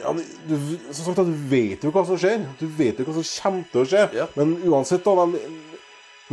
[0.00, 0.12] ja,
[0.48, 0.56] du,
[0.92, 2.42] som sagt, du vet jo hva som skjer.
[2.60, 4.02] Du vet jo hva som kommer til å skje.
[4.18, 4.26] Ja.
[4.36, 5.40] Men uansett, da, de,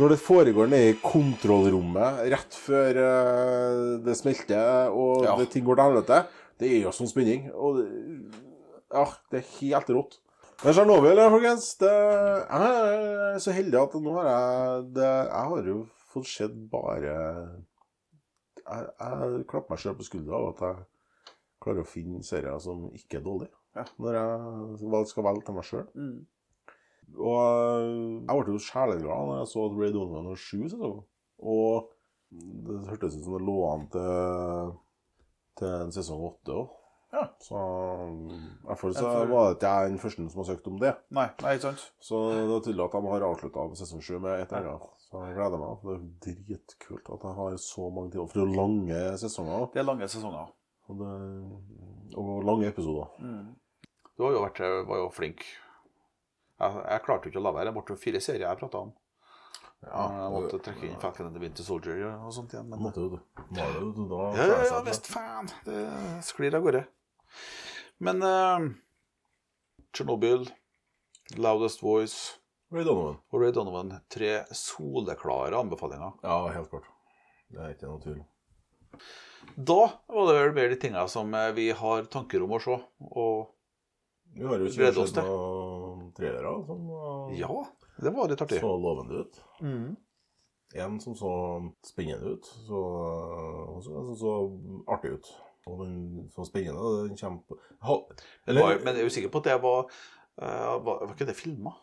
[0.02, 5.36] når det foregår nede i kontrollrommet rett før eh, det smelter og Ja.
[5.38, 6.20] det ting går til helvete,
[6.58, 7.46] det er jo sånn spenning.
[7.54, 7.88] Og det,
[8.94, 10.18] ja, det er helt rått.
[10.64, 11.70] Men Tsjernobyl, folkens.
[11.80, 12.84] Det, jeg
[13.34, 15.78] er så heldig at nå har jeg det, Jeg har jo
[16.14, 17.14] fått sett bare
[18.64, 20.84] Jeg, jeg klapper meg selv på skuldra av at jeg
[21.64, 23.56] klarer å finne serier som ikke er dårlige.
[23.74, 23.84] Ja.
[24.00, 25.88] Når jeg skal velge til meg sjøl.
[25.98, 26.22] Mm.
[27.14, 31.02] Og øh, jeg ble jo sjeleglad da jeg så at Ray Donovan var sju sesonger.
[31.44, 31.90] Og
[32.34, 34.72] det hørtes ut som det lå an til,
[35.60, 36.72] til en sesong åtte òg.
[37.14, 37.28] Ja.
[37.38, 37.58] Så
[38.34, 40.94] i hvert fall så var det ikke jeg den første som har søkt om det.
[41.14, 41.84] Nei, nei, ikke sant?
[42.02, 45.03] Så det er tydelig at de har avslutta sesong sju med et eller annet.
[45.14, 45.82] Så jeg gleder meg.
[46.24, 48.26] Det er dritkult at jeg har så mange timer.
[48.32, 49.68] For det er jo lange sesonger.
[49.70, 50.48] Det er lange sesonger.
[50.90, 51.10] Og, det,
[52.18, 53.12] og lange episoder.
[54.18, 54.58] Du har jo vært,
[54.90, 55.46] var jo flink.
[56.58, 57.70] Jeg, jeg klarte jo ikke å la være.
[57.70, 58.92] Det ble fire serier jeg prata om.
[59.84, 62.66] Ja, jeg måtte trekke inn Falcon and the Winter Soldier og sånt igjen.
[62.74, 63.22] Men Måtte det.
[63.54, 65.50] Var det du da ja, ja, ja, visst faen.
[65.62, 65.82] Det
[66.26, 66.86] sklir av gårde.
[68.02, 68.66] Men uh,
[69.94, 70.48] Tsjernobyl,
[71.38, 72.40] Loudest Voice
[72.74, 73.18] Ray Donovan.
[73.30, 76.16] og Ray Donovan, tre soleklare anbefalinger.
[76.26, 76.88] Ja, helt klart.
[77.46, 78.22] Det er ikke noe tvil.
[79.54, 79.76] Da
[80.10, 82.78] var det vel mer de tingene som eh, vi har tanker om å se.
[83.12, 83.52] Og
[84.34, 87.60] Vi har jo ikke oss sett noen trailere som uh, ja,
[88.02, 88.58] det var litt artig.
[88.64, 89.40] så lovende ut.
[89.62, 89.94] Mm.
[90.74, 91.32] En som så
[91.86, 92.82] spennende ut, så,
[93.70, 94.34] og så en som så
[94.96, 95.32] artig ut.
[95.70, 98.00] Og den som spennende, den kommer på
[98.50, 98.82] Eller...
[98.82, 101.78] Men jeg er sikker på at det var eh, var, var ikke det filma?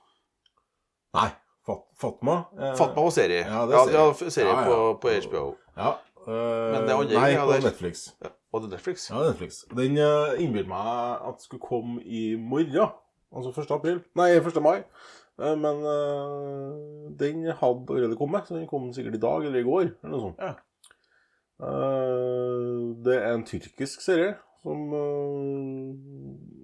[1.17, 1.29] Nei.
[1.65, 2.35] Fat, Fatma.
[2.57, 3.43] eh, Fatma var serie.
[3.45, 3.99] Ja, det er serie.
[3.99, 4.67] Ja, ja, serie Ja, ja.
[4.67, 5.43] På, på HBO.
[5.77, 5.91] Ja.
[6.21, 6.33] Uh,
[6.73, 7.63] Men det andre Nei, på Netflix.
[7.65, 8.03] Netflix.
[8.51, 9.09] Var det Netflix?
[9.09, 9.61] Ja, Netflix.
[9.77, 12.93] Den uh, innbilte meg at skulle komme i morgen.
[13.31, 13.71] Altså 1.
[13.77, 14.01] april.
[14.19, 14.59] Nei, 1.
[14.61, 14.81] mai.
[15.41, 19.67] Uh, men uh, den hadde allerede kommet, så den kom sikkert i dag eller i
[19.67, 19.87] går.
[20.03, 20.41] eller noe sånt.
[20.41, 20.53] Ja.
[21.61, 24.93] Uh, det er en tyrkisk serie som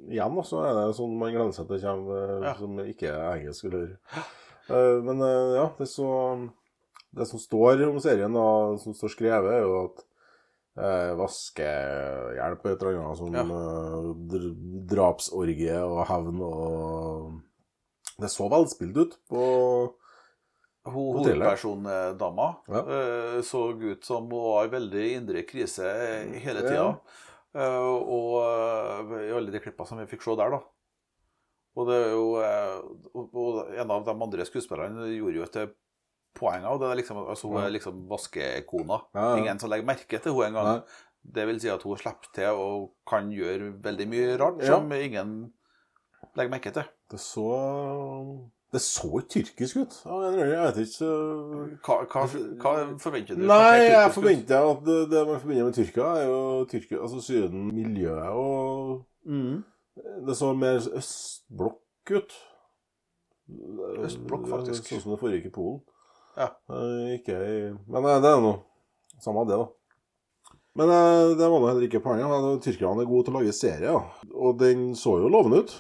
[0.08, 2.54] Igjen også er det sånn man glemmer seg til kommer, eh, Ja.
[2.56, 3.66] som ikke er engelsk.
[3.66, 3.98] eller
[4.70, 6.50] Eh, Men eh, ja, det, så,
[7.16, 10.04] det som står om serien, da, som står skrevet, er jo at
[10.78, 13.44] eh, vaskehjelp et eller annet sånn Ja.
[14.92, 17.42] drapsorgie og hevn og
[18.20, 19.94] Det så velspilt ut på
[20.88, 22.82] hovedpersondama Ja.
[23.44, 25.84] så ut som hun var i veldig indre krise
[26.40, 26.88] hele tida.
[26.90, 26.96] Eh,
[27.66, 30.62] og eh, i alle de klippene som vi fikk se der, da.
[31.78, 32.78] Og det er jo eh,
[33.18, 35.76] og, en av de andre skuespillerne gjorde jo et
[36.38, 36.94] poeng av det.
[37.02, 39.02] Liksom, altså, hun er liksom vaskekona.
[39.18, 39.44] Ja, ja.
[39.44, 40.98] Ingen som legger merke til henne engang.
[41.28, 45.40] Det vil si at hun slipper til og kan gjøre veldig mye rart som ingen
[46.38, 46.88] legger merke til.
[47.12, 47.50] Det så
[48.74, 49.94] Det så jo tyrkisk ut.
[50.04, 51.08] Jeg vet ikke
[51.86, 52.24] Hva, hva,
[52.60, 53.46] hva forventer du?
[53.48, 57.70] Nei, jeg forventer at det, det man forbinder med Tyrkia, er jo Tyrkia, altså Syden,
[57.76, 59.64] miljøet og Mm.
[60.28, 62.36] Det så mer østblokk ut.
[64.06, 64.88] Østblokk, faktisk.
[64.92, 65.82] Sånn som det foregikk i Polen.
[66.38, 66.52] Ja.
[66.70, 67.58] Eh, Ikke i
[67.90, 68.60] Men eh, det er noe
[69.24, 69.66] Samme det, da.
[70.78, 72.30] Men eh, det var nå heller ikke poenget.
[72.30, 73.96] men Tyrkerne er gode til å lage serie,
[74.36, 75.74] og den så jo lovende ut.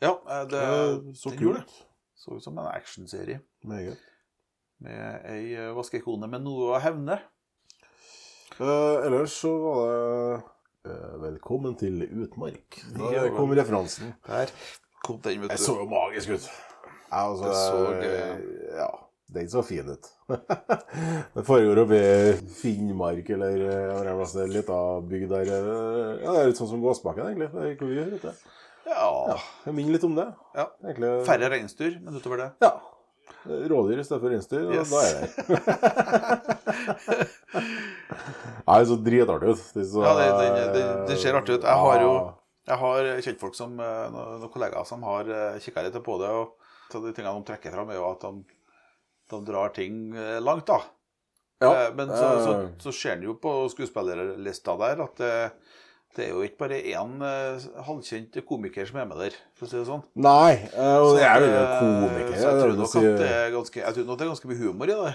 [0.00, 0.14] Ja,
[0.48, 1.74] det, Det så den gjorde kult.
[2.20, 3.98] Så ut som en actionserie Meget.
[4.84, 7.16] med ei eh, vaskekone med noe å hevne.
[8.60, 10.40] Eh, ellers så var det
[10.92, 12.80] eh, Velkommen til utmark.
[12.96, 14.12] Der kom referansen.
[14.28, 14.52] Der
[15.04, 16.48] kom den, vet Det Jeg så jo magisk ut.
[17.10, 18.44] Ja, altså, Det så gøy.
[18.76, 18.90] Ja,
[19.36, 20.08] den så fin ut.
[21.34, 23.64] det foregår oppe i Finnmark eller
[23.96, 25.52] en liten bygd der.
[25.56, 27.48] eh, Ja, det er litt sånn som Gåsbakken, egentlig.
[27.54, 28.50] Det er ikke mye, vet du.
[28.86, 29.36] Ja.
[29.66, 30.28] Jeg minner litt om det.
[30.56, 30.66] ja.
[30.84, 31.10] Egentlig.
[31.28, 32.48] Færre reinsdyr, men utover det.
[32.64, 32.72] Ja.
[33.46, 34.90] Rådyr i stedet for reinsdyr, og Yes.
[34.90, 35.30] da er det
[38.66, 39.62] Nei, det så dritartig ut.
[39.74, 41.64] Det, så, Ja, det, det, det, det ser artig ut.
[41.66, 42.24] Jeg har jo Ja.
[42.70, 45.24] jeg har kjentfolk som eh, noen, kollegaer som har
[45.62, 46.30] kikka litt på det.
[46.30, 46.46] Og
[47.06, 48.32] de tingene de trekker fram, er jo at de,
[49.30, 50.80] de drar ting eh, langt, da.
[51.60, 55.20] Ja, Eh, Men så, så, eh, så ser en jo på skuespillerlista der at
[56.10, 59.66] det, det er jo ikke bare én uh, halvkjent komiker som er med der, for
[59.66, 60.02] å si det sånn.
[60.14, 62.34] Nei, eh, og det er jo eh, komiker.
[62.34, 64.60] Så jeg tror nok at det er ganske, jeg tror nok det er ganske mye
[64.64, 65.12] humor i det.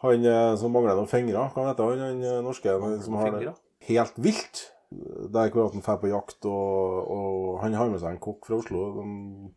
[0.00, 3.34] Han eh, som mangler noen fingre, hva heter han, han eh, norske han som har
[3.36, 3.54] det
[3.90, 4.66] helt vilt?
[4.90, 8.48] Der hvor at han drar på jakt, og, og han har med seg en kokk
[8.48, 8.86] fra Oslo.
[8.96, 9.50] De,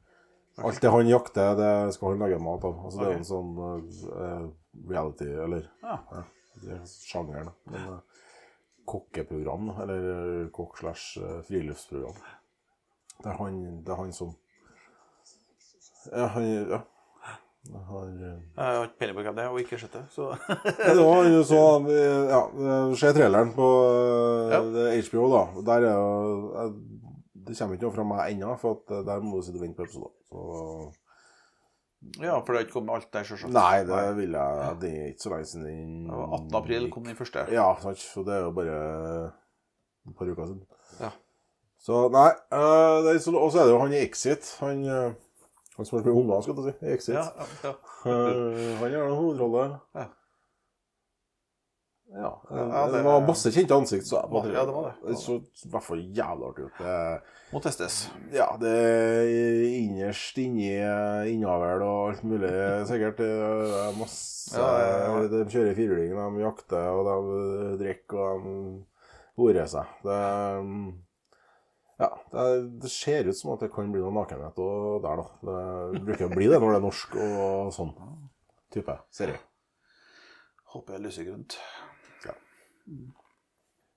[0.61, 2.83] alt det han jakter, det skal han lage mat av.
[2.85, 4.43] Altså, Det er en sånn uh,
[4.89, 5.95] reality, eller Ja.
[6.61, 7.49] det er sjangeren.
[7.49, 7.55] da.
[7.73, 8.12] Men eh,
[8.85, 10.07] kokkeprogram, eller
[10.43, 12.17] eh, kokk slash eh, friluftsprogram.
[13.23, 14.33] Det er han, det er han som
[16.11, 16.79] Ja, han ja.
[17.87, 20.01] Har, eh, Jeg har ikke peiling på hvem det er, og ikke sett det.
[20.11, 20.31] Så
[20.83, 21.61] det var jo så
[22.33, 22.41] Ja,
[22.99, 23.69] se traileren på
[24.51, 24.59] Ja.
[25.07, 25.43] HBO, da.
[25.69, 26.73] Der er jo
[27.47, 29.79] Det kommer ikke noe fra meg ennå, for at der må du sitte og vente
[29.79, 30.91] på episoder.
[32.21, 33.53] Ja, for det har ikke kommet alt der, selvsagt.
[33.53, 36.55] Nei, det vil jeg Det er ikke så lenge siden den Det var 18.
[36.61, 37.45] april kom den første.
[37.51, 37.97] Ja, sant.
[37.99, 38.77] Så det er jo bare
[40.07, 40.63] et par uker siden.
[40.99, 41.09] Ja.
[41.83, 44.55] Så nei eh, er så- Og så er det jo han i Exit.
[44.59, 45.13] Han, eh,
[45.77, 46.85] han som har spilt unger, skal jeg si.
[46.85, 47.15] I Exit.
[47.15, 47.73] Ja, ja, ja.
[48.11, 49.79] Eh, han gjør en hovedrolle.
[49.95, 50.05] Ja.
[52.13, 52.31] Ja.
[52.91, 54.93] Det, var masse kjente ansikt, så jeg på Ja, det var det.
[55.07, 56.65] Det så i hvert fall jævlig artig.
[56.77, 56.97] Det,
[57.53, 57.97] Må testes.
[58.33, 60.69] ja, det er innerst inni
[61.33, 62.51] innavl og alt mulig
[62.89, 63.17] sikkert.
[63.21, 65.29] Det er masse Ja, ja, ja.
[65.31, 68.57] De kjører firhjuling, de jakter, og de drikker, og de
[69.41, 69.97] horer seg.
[70.05, 70.19] Det
[72.03, 72.45] ja, det,
[72.83, 75.57] det ser ut som at det kan bli noe nakenhet og der, da.
[75.93, 77.93] Det bruker å bli det når det er norsk og sånn
[78.73, 79.39] type serie.
[80.73, 81.57] Håper jeg lyser lysegrønt.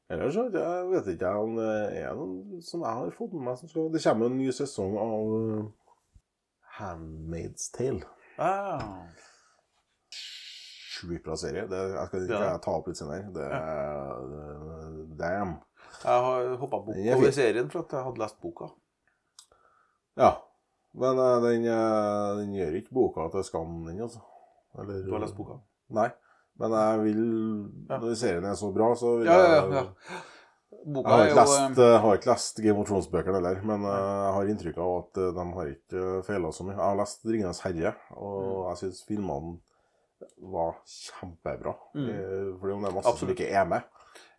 [0.09, 3.43] Ellers så jeg vet ikke jeg om det er noen som jeg har fått med
[3.49, 5.65] meg som skal Det kommer en ny sesong av uh,
[6.79, 8.05] Handmaid's Tale.
[8.39, 9.09] Ah.
[10.13, 11.67] Sjukt bra serie.
[11.69, 12.57] Det, jeg skal Ja.
[12.63, 13.33] ta opp litt senere.
[13.35, 15.57] Det er det- Damn.
[16.05, 18.69] Jeg har hoppa bukk er over serien for at jeg hadde lest boka.
[20.17, 20.31] Ja.
[20.95, 24.21] Men den, den gjør ikke boka til skam, den, altså.
[24.79, 25.59] Eller, Du har lest boka?
[25.91, 26.11] Nei.
[26.63, 27.21] Men jeg vil.
[27.91, 29.85] Når serien er så bra, så vil Ja, ja, jeg ja.
[29.85, 30.23] ja.
[30.87, 33.95] Jeg har ikke, lest, jo, eh, har ikke lest Game of Thrones-bøkene heller, men eh,
[34.23, 36.77] jeg har inntrykk av at eh, de har ikke feila så mye.
[36.77, 39.57] Jeg har lest 'Ringenes herre', og jeg syns filmene
[40.55, 41.75] var kjempebra.
[41.97, 42.11] Mm.
[42.61, 43.19] Fordi om det er masse Absolutt.
[43.19, 43.89] som ikke er med.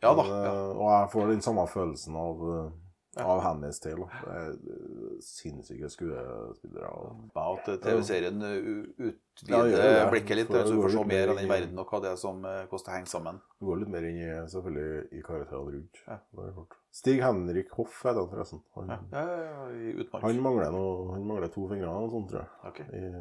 [0.01, 0.23] Ja da.
[0.29, 0.53] Ja.
[0.71, 2.47] Og jeg får den samme følelsen av.
[3.23, 4.09] av Handmaid's Taylor.
[4.27, 4.51] Eh,
[5.23, 6.89] sinnssyke skuespillere.
[7.31, 9.13] About TV-serien utvider u-
[9.47, 12.01] Ja, utvider blikket litt, For så du får se mer av den verden og hva
[12.01, 13.41] det er som koster hvordan det henger sammen.
[13.59, 16.03] Du går litt mer inn i selvfølgelig i karakterene rundt.
[16.07, 16.19] Ja.
[16.97, 18.61] Stig Henrik Hoff er den, forresten.
[18.75, 22.41] Han, Ja, ja, ja, i han, mangler, noe, han mangler to fingre og sånt, tror
[22.41, 22.49] jeg.
[22.71, 22.85] Okay.
[22.97, 23.11] I,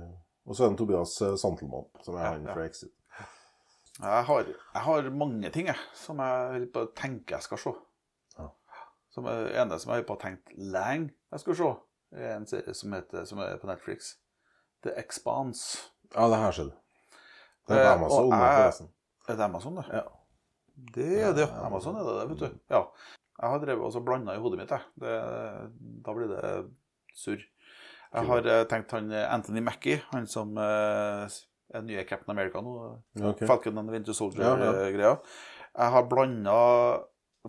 [0.47, 2.55] og så er det Tobias eh, Santelmann, som er han ja.
[2.55, 2.93] fra Exit.
[3.97, 6.67] Jeg har, jeg har mange ting jeg, som jeg
[6.97, 7.73] tenker på jeg skal se.
[9.17, 9.23] Ja.
[9.23, 11.71] Som er, ene som jeg har på tenkt lenge jeg skal se,
[12.21, 14.15] er en serie som, heter, som er på Netflix.
[14.85, 15.79] The Expanse.
[16.15, 16.75] Ja, det her skjedde.
[17.67, 18.89] Det er Eh, på Amazon, og jeg- forresten.
[19.29, 19.85] Er det Amazon, det?
[19.91, 20.03] Ja.
[20.95, 21.55] Det er det, ja.
[21.57, 22.59] Ja, Amazon er det, det, vet du.
[22.71, 22.83] Ja.
[23.41, 24.81] Jeg har drevet og blanda i hodet mitt, jeg.
[25.01, 25.17] Det,
[26.05, 26.71] da blir det
[27.17, 27.43] surr.
[28.15, 31.27] Jeg har eh, tenkt han eh, Anthony Mackie, han som eh,
[31.75, 32.77] er nye Captain America nå.
[33.17, 33.29] Okay.
[33.33, 33.47] ok.
[33.47, 34.17] Falcon and Winter Ja, ja.
[34.21, 35.17] Soldier-greia.
[35.77, 36.55] Jeg har blanda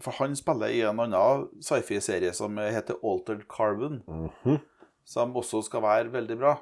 [0.01, 4.59] For han spiller i en annen sci-fi-serie som heter Altered Carbon, Mhm.
[5.05, 6.55] som også skal være veldig bra.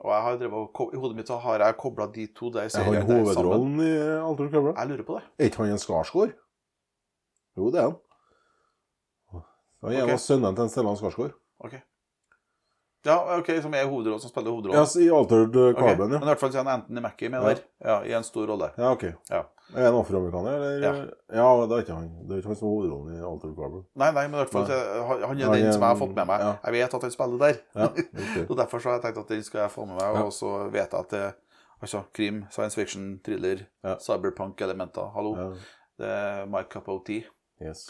[0.00, 2.62] Og jeg har drevet, I hodet mitt så har jeg kobla de to der Er
[2.62, 4.74] han seriene hovedrollen i Altered Carbon?
[4.76, 5.22] Jeg lurer på det.
[5.38, 6.32] Er ikke han en Skarsgård?
[7.56, 7.96] Jo, det er han.
[9.82, 10.12] Han er en Ok.
[10.12, 11.32] av sønnene til en Stellan Skarsgård.
[11.64, 11.74] Ok.
[13.06, 14.76] Ja, ok, som er hovedrollen, som spiller Ja, hovedrollen.
[14.76, 16.12] Ja, I Altered Carbon, okay.
[16.12, 16.18] ja.
[16.18, 17.48] Men i hvert fall så er han Anthony Mackie med Ja.
[17.48, 17.60] der.
[17.84, 18.70] Ja, I en stor rolle.
[18.76, 19.04] Ja, ok.
[19.30, 19.42] Ja.
[19.74, 20.84] Er han afroamerikaner, eller?
[20.84, 20.90] Ja.
[21.34, 21.46] ja.
[21.66, 22.10] det er ikke han.
[22.22, 23.82] Det er ikke han som har hovedrollen i Alter Carbon.
[23.98, 26.28] Nei, nei, men i hvert fall han, han er den som jeg har fått med
[26.30, 26.44] meg.
[26.44, 26.52] ja.
[26.68, 27.58] Jeg vet at han spiller der.
[27.74, 27.88] Ja.
[28.50, 30.20] Og Derfor så har jeg tenkt at den skal jeg få med meg.
[30.20, 30.22] Ja.
[30.28, 31.24] Og så vet jeg at det
[31.82, 33.96] altså, krim, science fiction, thriller, Ja.
[34.06, 35.10] cyberpunk-elementer.
[35.16, 35.34] Hallo.
[35.40, 35.48] Ja,
[35.98, 37.26] Det er my cup of tea.
[37.62, 37.88] yes.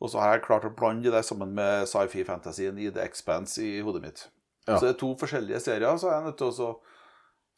[0.00, 3.80] Og så har jeg klart å blande det sammen med sci-fi-fantasien i The Expanse i
[3.82, 4.28] hodet mitt.
[4.68, 4.76] Ja.
[4.78, 6.68] Så det er to forskjellige serier, så jeg er nødt til å så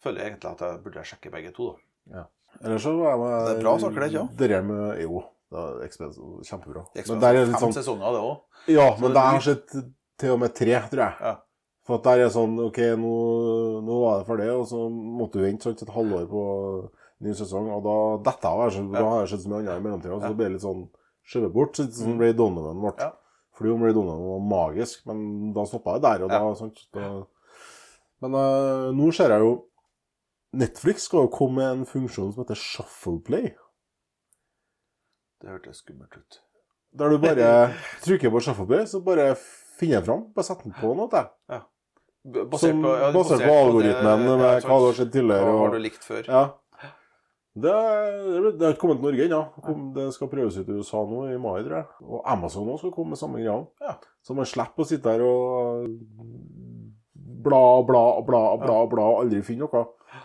[0.02, 1.74] føler egentlig at jeg burde sjekke begge to.
[2.08, 2.24] da.
[2.62, 4.24] Ellers så er jeg med Det er bra saker, det, ikke?
[4.36, 6.82] Det der med Jo, det er Expense, kjempebra.
[7.09, 8.40] Men der er litt fem sånn sesonger, det òg.
[8.68, 11.14] Ja, Så men det er blir- til og med tre, tror jeg.
[11.20, 11.36] Ja.
[11.86, 13.14] For at der er sånn OK, nå,
[13.86, 16.42] nå var det for det, og så måtte du vente sånn, et halvår på
[17.24, 17.96] ny sesong, og da
[18.30, 20.32] dette av her, da har jeg sett så mye annet i mellomtida, og så Ja.
[20.36, 20.88] ble det litt sånn
[21.26, 21.72] skjøvet bort.
[21.76, 22.92] Så, sånn Ray Donovan ble.
[22.98, 23.11] Ja.
[23.57, 24.40] Fordi om Ray Donovan var
[24.74, 27.24] magisk, men da stoppa jeg der, og da, sant, da
[28.22, 29.64] Men uh, nå ser jeg jo
[30.57, 33.53] Netflix skal jo komme med en funksjon som heter Shuffleplay.
[35.40, 36.40] Det hørtes skummelt ut.
[36.98, 37.51] Der du bare
[38.05, 39.32] trykker på Shuffleplay, så bare
[39.78, 40.24] finner jeg fram.
[40.34, 41.26] Bare setter den på noe.
[42.20, 45.12] B- Basert Som, på, ja, basert på algoritmen ja, med ja, hva du har sett
[45.14, 45.46] tidligere.
[45.46, 46.26] Hva har du likt før?
[46.28, 46.42] ja.
[47.61, 49.38] Det, det har ikke kommet til Norge ennå.
[49.59, 49.72] Ja.
[49.96, 51.88] Det skal prøves ut i USA nå i mai, tror jeg.
[52.07, 53.57] Og Amazon også skal komme med samme greia.
[53.82, 53.94] Ja.
[54.22, 55.88] Så man slipper å sitte der og
[57.42, 59.82] bla, bla, bla, bla, bla, og aldri finne noe.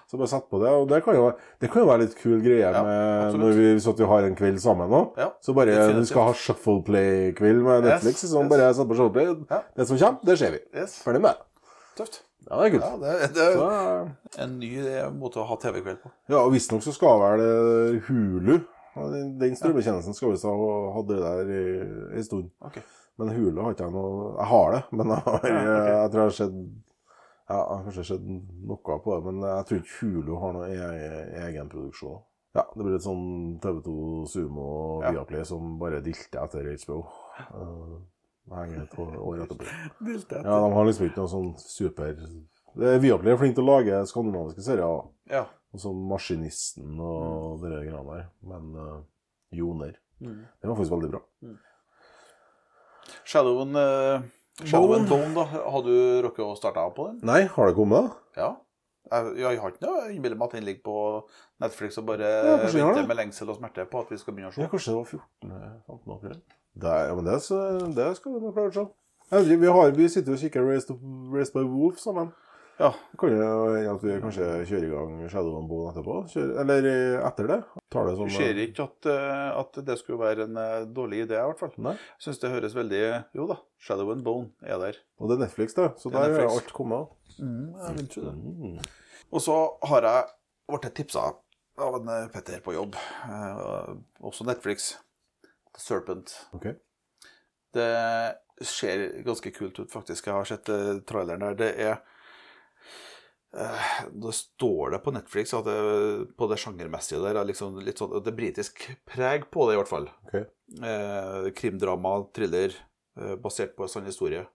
[0.09, 0.69] Så bare sett på det.
[0.73, 1.31] Og det kan jo,
[1.61, 4.35] det kan jo være litt kul greie Ja, med når vi, hvis vi har en
[4.37, 5.01] kveld sammen nå.
[5.17, 6.01] Ja, Så bare definitivt.
[6.05, 8.21] vi skal ha shuffle play-kveld med Yes, Netflix.
[8.29, 8.49] så yes.
[8.53, 9.33] bare sett på shuffle play.
[9.49, 9.61] Ja.
[9.75, 10.61] Det som kommer, det ser vi.
[10.75, 10.95] Yes.
[11.05, 11.69] Ferdig med det.
[11.97, 12.21] Tøft.
[12.45, 12.83] Ja, det er kult.
[12.85, 16.11] Ja, det, det er Så, en ny eh, måte å ha TV-kveld på.
[16.29, 18.59] ja, og Visstnok så skal vel eh, Hulu
[18.95, 20.53] Den, strømmetjenesten skal visst ha
[20.95, 21.63] hatt det der i
[22.19, 22.51] en stund.
[22.63, 22.83] Okay.
[23.19, 25.89] Men Hulu har ikke jeg noe Jeg har det, men jeg, har, Ja, ok.
[25.89, 26.55] jeg tror jeg har sett
[27.45, 30.69] ja, jeg har kanskje sett noe på det, men jeg tror ikke Hulu har noe
[30.71, 32.23] e egen produksjon.
[32.55, 33.25] Ja, det blir litt sånn
[33.61, 33.93] TV2
[34.31, 35.11] Sumo og Ja.
[35.11, 37.01] Viaplay som bare dilter etter HBO.
[37.51, 37.97] Uh,
[38.55, 39.67] henger et år, etterpå.
[40.39, 43.99] Ja, de har liksom ikke noe sånn super er Viaplay er flink til å lage
[44.07, 45.05] skandinaviske serier.
[45.31, 45.45] Ja.
[45.75, 48.25] Og sånn Maskinisten og de greiene der.
[48.47, 48.97] Men uh,
[49.55, 49.95] Joner.
[50.23, 50.41] Mm.
[50.61, 51.21] Den var faktisk veldig bra.
[51.43, 51.59] Mm.
[53.25, 54.21] Shadowen eh,
[54.63, 55.43] Shadow and Bone, da.
[55.67, 55.91] Har du
[56.23, 57.17] rukket å starte av på den?
[57.27, 58.13] Nei, har det kommet?
[58.37, 58.53] Ja.
[59.11, 60.99] Jeg, jeg har ikke noe innbiller meg at den ligger på
[61.61, 64.55] Netflix og bare Ja, venter med lengsel og smerte på at vi skal begynne å
[64.55, 64.63] se.
[64.63, 66.15] Ja, kanskje det var 14.-15.
[66.15, 66.39] april.
[66.75, 68.85] Det, ja, men det, så- det skal vi nok klare å se.
[69.45, 70.97] Vi, vi, har, vi sitter jo og kikker Race,
[71.35, 72.31] Race by Wolf sammen.
[72.77, 72.89] Ja.
[73.11, 76.15] Det kan jo at vi kanskje kjører i gang Shadow and Bone etterpå.
[76.33, 77.59] Kjører, eller eh, etter det.
[77.93, 80.59] Tar det som Jeg ser ikke at, eh, at det skulle være en
[80.95, 81.71] dårlig idé, i hvert fall.
[81.85, 81.93] Nei.
[81.95, 83.03] Jeg syns det høres veldig
[83.37, 84.99] Jo da, Shadow and Bone er der.
[85.21, 85.93] Og det er Netflix, da.
[86.01, 87.13] Så er der er alt kommet.
[87.39, 88.35] jeg vil tro det.
[88.35, 88.79] Mm.
[89.31, 89.59] Og så
[89.91, 90.25] har jeg
[90.71, 91.29] blitt tipsa
[91.85, 92.95] av en Petter på jobb,
[94.23, 94.93] også Netflix,
[95.75, 96.31] The Serpent.
[96.55, 96.75] Okay.
[97.75, 97.87] Det
[98.63, 100.27] ser ganske kult ut, faktisk.
[100.27, 100.71] Jeg har sett
[101.07, 101.57] traileren der.
[101.59, 101.97] Det er
[103.61, 105.77] eh, Da står det på Netflix at det,
[106.37, 109.79] på det sjangermessige der er liksom litt sånn Det er britisk preg på det, i
[109.81, 110.09] hvert fall.
[110.27, 110.45] Okay.
[110.81, 112.75] Eh, krimdrama, thriller,
[113.19, 114.45] eh, basert på en sann historie.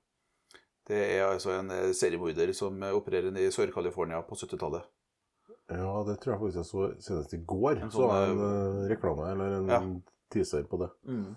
[0.91, 4.89] Det er altså en eh, seriemorder som opererer i Sør-California på 70-tallet.
[5.71, 7.79] Ja, det tror jeg faktisk jeg så senest i går.
[7.79, 9.79] En så sånn, jeg en eh, reklame eller en ja.
[10.33, 10.91] teaser på det.
[11.07, 11.29] Eh,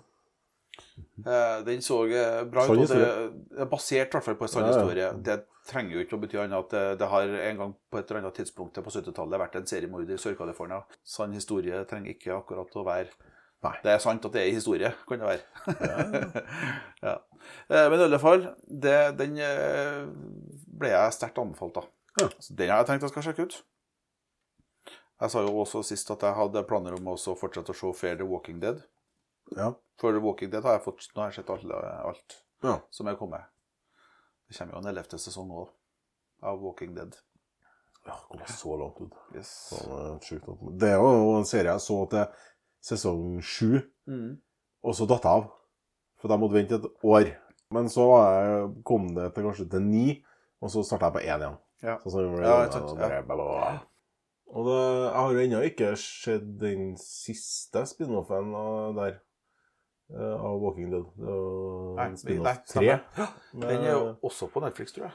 [1.66, 2.78] den så eh, bra ut.
[2.78, 5.10] og Det er basert i hvert fall på en sann historie.
[5.24, 8.10] Det trenger jo ikke å bety annet at det, det har en gang på et
[8.10, 10.82] eller annet tidspunkt på 70-tallet vært en seriemorder i Sør-California.
[11.06, 13.32] Sann historie trenger ikke akkurat å være
[13.64, 13.78] Nei.
[13.80, 16.42] Det er sant at det er historie, kan det være.
[17.06, 17.14] ja.
[17.72, 20.02] Eh, Men i alle fall, det, den eh,
[20.68, 21.86] ble jeg sterkt anbefalt av.
[22.20, 22.28] Ja.
[22.38, 23.56] Så Den har jeg tenkt jeg skal sjekke ut.
[25.22, 28.18] Jeg sa jo også sist at jeg hadde planer om å fortsette å se Fair
[28.20, 28.82] The Walking Dead.
[29.56, 29.72] Ja.
[30.00, 32.78] For Walking Dead har jeg fått, nå har jeg sett alt, alt ja.
[32.90, 33.46] som er kommet.
[34.48, 35.66] Det kommer jo en ellevte sesong nå,
[36.44, 37.14] av Walking Dead.
[38.04, 39.14] Ja, kom så langt ut.
[39.34, 39.52] Yes.
[39.70, 42.26] Sånn, eh, Det er jo en serie jeg så til
[42.84, 44.40] sesong sju, Mm.
[44.82, 45.50] og så datt jeg av.
[46.20, 47.36] For da måtte vente et år.
[47.70, 50.24] Men så jeg, kom det til kanskje til ni,
[50.60, 51.58] og så starta jeg på én igjen.
[51.82, 51.98] Ja.
[51.98, 53.80] Sånn som Ja, ikke og bare.
[54.54, 58.52] Og det, jeg har jo ennå ikke sett den siste spin-offen
[58.94, 59.20] der.
[60.14, 61.04] Eh, Av Walking Dead.
[61.16, 62.08] Det er Nei,
[63.14, 63.28] nei.
[63.66, 65.12] Den er jo også på Netflix, tror jeg.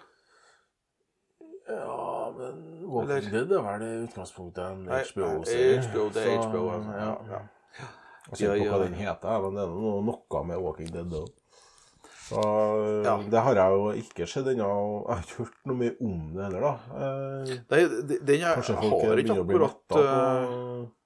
[1.69, 5.81] Ja, men Walking Eller- Dead er vel i utgangspunktet en HBO-serie.
[5.85, 6.91] HBO, det er HBO, altså.
[6.97, 7.41] Ja, ja.
[8.29, 11.13] Jeg ser ikke Ja, hva den heter, men det er noe, noe med Walking Dead
[11.13, 11.29] òg.
[12.29, 12.41] Så
[13.05, 13.15] Ja.
[13.29, 14.67] Det har jeg jo ikke sett ennå.
[15.07, 16.73] Jeg har ikke hørt noe mye om det heller, da.
[16.93, 17.79] Eh, Nei,
[18.21, 20.98] den jeg, har ikke akkurat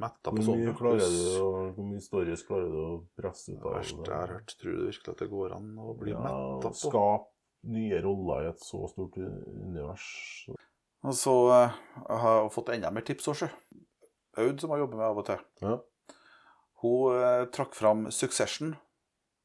[0.00, 0.64] metta uh, på sånn.
[0.74, 4.54] Hvor mye stories klarer du å presse ut Det av verste jeg har hørt.
[4.60, 6.74] Tror du virkelig at det går an å bli Ja, metta på?
[6.82, 7.30] Skape
[7.74, 10.06] nye roller i et så stort univers.
[11.04, 13.48] Og så eh, jeg har jeg fått enda mer tips også.
[14.40, 15.78] Aud, som jeg jobber med av og til, Ja.
[16.82, 18.74] hun eh, trakk fram Succession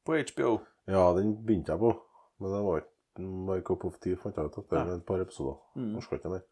[0.04, 0.60] på HBO.
[0.90, 1.92] ja, den begynte jeg på,
[2.40, 5.58] men det var ikke Mark Opp of tea, fant jeg ut etter et par episoder.
[5.76, 5.94] Mm.
[6.00, 6.42] Orka ikke mer.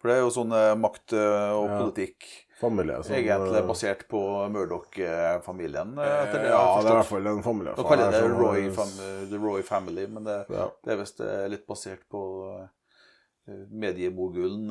[0.00, 2.28] For det er jo sånn eh, makt eh, og politikk
[2.60, 4.20] Familie som egentlig eh, basert på
[4.52, 5.94] Murdoch-familien.
[5.96, 7.72] etter det Ja, det er i hvert fall en familie.
[7.76, 8.90] Nå kaller det Roy, fam
[9.30, 10.66] The Roy Family, men det, Ja.
[10.84, 11.22] det er visst
[11.52, 12.22] litt basert på
[13.72, 14.68] mediemogulen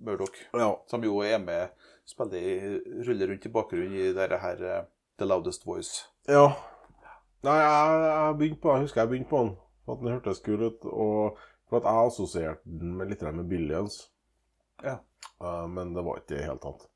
[0.00, 0.36] Murdoch.
[0.52, 0.70] ja.
[0.88, 1.76] Som jo er med,
[2.08, 4.64] spiller ruller rundt i bakgrunnen i dette her
[5.18, 6.06] The Loudest Voice.
[6.28, 6.54] Ja.
[7.44, 9.54] Nei, jeg, jeg begynte på Jeg husker jeg begynte på den.
[9.84, 10.84] For at den hørtes kul ut.
[10.88, 11.38] Og
[11.68, 14.06] for at jeg assosierte den med litt med Billions.
[14.82, 14.98] Ja.
[15.42, 16.86] Uh, men det var ikke det i det hele tatt.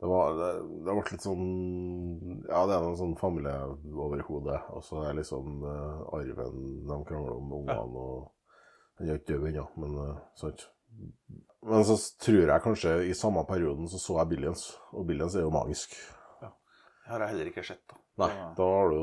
[0.00, 0.50] Det var det,
[0.86, 1.48] det ble litt sånn
[2.48, 3.56] Ja, det er en sånn familie
[3.92, 4.60] over hodet.
[4.72, 8.30] Og så er liksom uh, arven De krangler om ungene og
[8.96, 10.64] Den er ikke død ennå, men uh, sant.
[11.68, 14.64] Men så tror jeg kanskje i samme perioden så så jeg Billions,
[14.96, 15.94] og Billions er jo magisk.
[17.10, 17.82] Har jeg heller ikke sett.
[17.90, 17.96] da.
[18.20, 18.98] Nei, da har du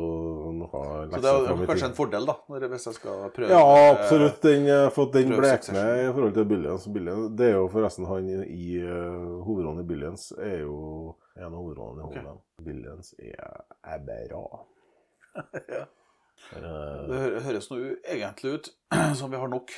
[0.59, 1.85] noe Så det er kanskje tid.
[1.87, 4.37] en fordel, da, når, hvis jeg skal prøve Ja, eh, absolutt.
[4.43, 6.87] Den, eh, for den blekner i forhold til Billions.
[6.93, 7.31] Billions.
[7.39, 10.77] Det er jo forresten han i, i eh, hovedrollen i Billions er jo
[11.35, 12.17] en av hovedrollene i Ok.
[12.21, 12.65] Okay.
[12.69, 14.47] Billions er, er bra.
[15.77, 15.85] Ja.
[17.09, 18.67] Det høres nå egentlig ut
[19.19, 19.73] som vi har nok.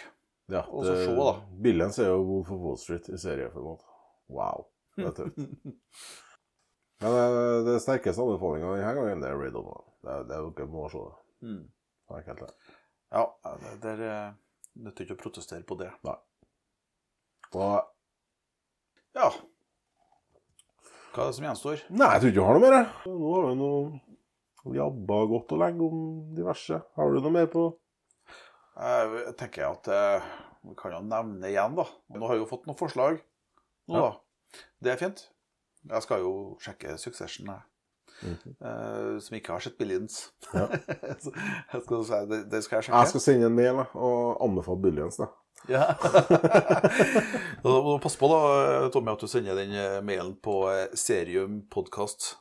[0.52, 1.32] ja, og så se, da.
[1.64, 3.86] Billions er jo god for Wall Street i serieformat.
[4.30, 4.68] Wow.
[5.00, 5.40] Det er tøft.
[7.00, 7.28] Men det,
[7.70, 9.84] det sterkeste anbefalinga denne gangen det er On.
[10.04, 11.16] Det er, det er jo ikke må se det.
[11.48, 11.62] Mm.
[12.10, 12.50] Det.
[13.14, 13.24] Ja,
[13.62, 14.34] det, det er eh,
[14.84, 15.92] nytter ikke å protestere på det.
[16.08, 16.18] Nei.
[17.54, 17.80] Og
[19.18, 19.30] Ja.
[21.10, 21.82] Hva er det som gjenstår?
[21.90, 22.76] Nei, jeg tror ikke du har noe mer.
[22.78, 23.14] jeg.
[23.20, 26.04] Nå har vi noe jabba godt og lenge om
[26.38, 26.82] diverse.
[27.00, 27.64] Har du noe mer på
[28.80, 30.28] Jeg tenker at eh,
[30.68, 31.88] vi kan jo nevne igjen, da.
[32.16, 33.22] Nå har vi jo fått noen forslag.
[33.90, 34.10] Nå, Ja.
[34.12, 34.62] da.
[34.84, 35.26] Det er fint.
[35.88, 37.60] Jeg skal jo sjekke Succession, jeg.
[38.62, 40.34] Eh, som ikke har sett Billions.
[40.54, 40.66] Ja.
[41.74, 42.98] Jeg skal det, det skal jeg sjekke.
[43.00, 45.16] Jeg skal sende en mail da, og anbefale Billions.
[45.22, 45.28] da.
[45.70, 45.86] Ja.
[47.64, 52.34] Må på, da, Tommy, at du sender den eh, mailen på eh, seriumpodkast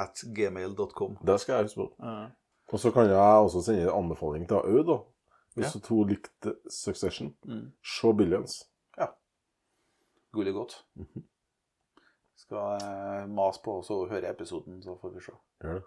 [0.00, 1.18] at gmail.com.
[1.26, 1.88] Det skal jeg huske på.
[2.00, 2.26] Ja.
[2.72, 4.84] Og så kan jeg også sende en anbefaling til Aud.
[4.88, 4.98] da.
[5.54, 5.78] Hvis Ja.
[5.78, 7.72] du to likte Succession, Mm.
[7.84, 8.62] se Billions.
[10.34, 10.84] Gullig godt.
[12.36, 15.32] Skal mase på så høre episoden, så får vi se.
[15.62, 15.84] Gjør det.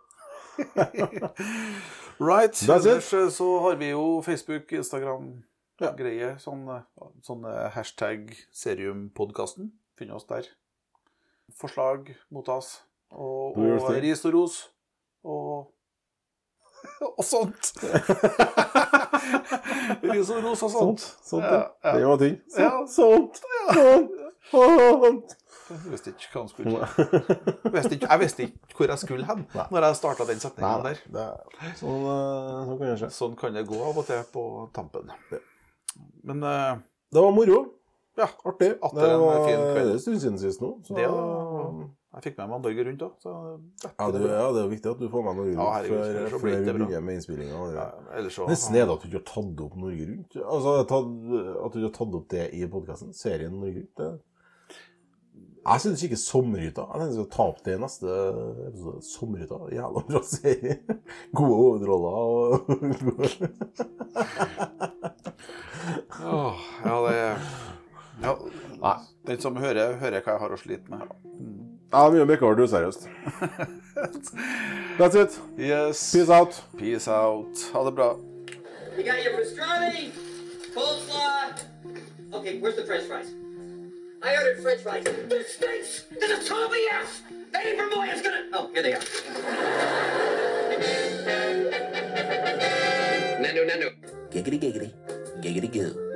[2.20, 2.70] Right.
[2.70, 5.44] Ellers eh, så har vi jo Facebook, Instagram,
[5.82, 5.92] Ja.
[6.42, 6.82] Sånn, eh,
[7.22, 9.70] sånn eh, hashtag seriumpodkasten.
[9.98, 10.44] Finn oss der.
[11.54, 12.82] Forslag mottas.
[13.14, 14.72] Og, og ris og ros.
[15.24, 15.72] Og
[17.18, 17.74] og sånt.
[20.10, 20.74] ris og ros og sånt.
[20.74, 21.02] Sånt.
[21.30, 21.94] sånt Ja, ja.
[21.94, 22.42] Det var ting.
[22.58, 22.74] Ja.
[22.90, 23.38] Sånt.
[23.78, 24.12] Sånt.
[24.50, 25.38] Sånt.
[25.68, 26.90] Jeg visste ikke hva han skulle.
[27.68, 29.42] Jeg visste ikke, jeg visste ikke hvor jeg skulle hen
[29.74, 31.02] når jeg starta den Nei, setningen der.
[31.18, 33.10] Det sånn, eh, sånn kan det skje.
[33.18, 34.46] Sånn kan det gå av og til på
[34.76, 35.12] tampen.
[36.28, 36.78] Men uh,
[37.12, 37.60] Det var moro.
[38.18, 38.74] ja, Artig.
[38.82, 39.88] Atter Det en var fin kveld.
[39.88, 40.72] det en stund siden sist nå.
[40.88, 41.74] Så, det var,
[42.18, 45.10] jeg fikk med meg Norge rundt òg, ja, det, ja, det er viktig at du
[45.12, 47.60] får med Norge Ja, Rundt herregud, før, før vi begynner med innspillinga.
[47.76, 47.86] ja,
[48.50, 50.38] Nesten er Det at du ikke har tatt opp Norge Rundt.
[50.42, 53.14] Altså, At du ikke har tatt opp det i podkasten.
[53.14, 53.94] Serien Norge Rundt.
[54.02, 54.10] Det.
[55.68, 56.86] Jeg syns ikke Sommerhytta.
[56.94, 58.08] Jeg tenker skal ta opp det i neste
[58.70, 59.02] episode.
[59.04, 59.58] Sommerhytta.
[59.76, 60.78] Jævla bra serie.
[61.38, 62.28] Gode hovedroller og
[66.24, 66.56] oh,
[66.86, 67.16] Ja, det
[68.24, 68.34] ja,
[68.82, 68.98] Nei.
[69.28, 71.02] Den som hører, hører hva jeg har å slite med.
[71.92, 73.08] Ja, mye Bekkar, du er seriøst.
[74.98, 75.40] That's it.
[75.60, 76.02] Yes.
[76.14, 76.62] Peace out.
[76.80, 77.68] Peace out.
[77.74, 78.16] Ha det bra.
[78.98, 80.12] You got your pastrami,
[80.74, 81.54] coleslaw.
[82.34, 83.47] Okay, where's the French fries?
[84.24, 85.04] I ordered French fries.
[85.04, 86.06] This stinks.
[86.20, 87.24] This is totally F.
[87.54, 88.46] Eddie Vermoy's gonna.
[88.54, 89.02] Oh, here they are.
[93.40, 93.92] Nando, Nando.
[94.32, 94.94] Giggity giggity.
[95.42, 96.07] Giggity goo.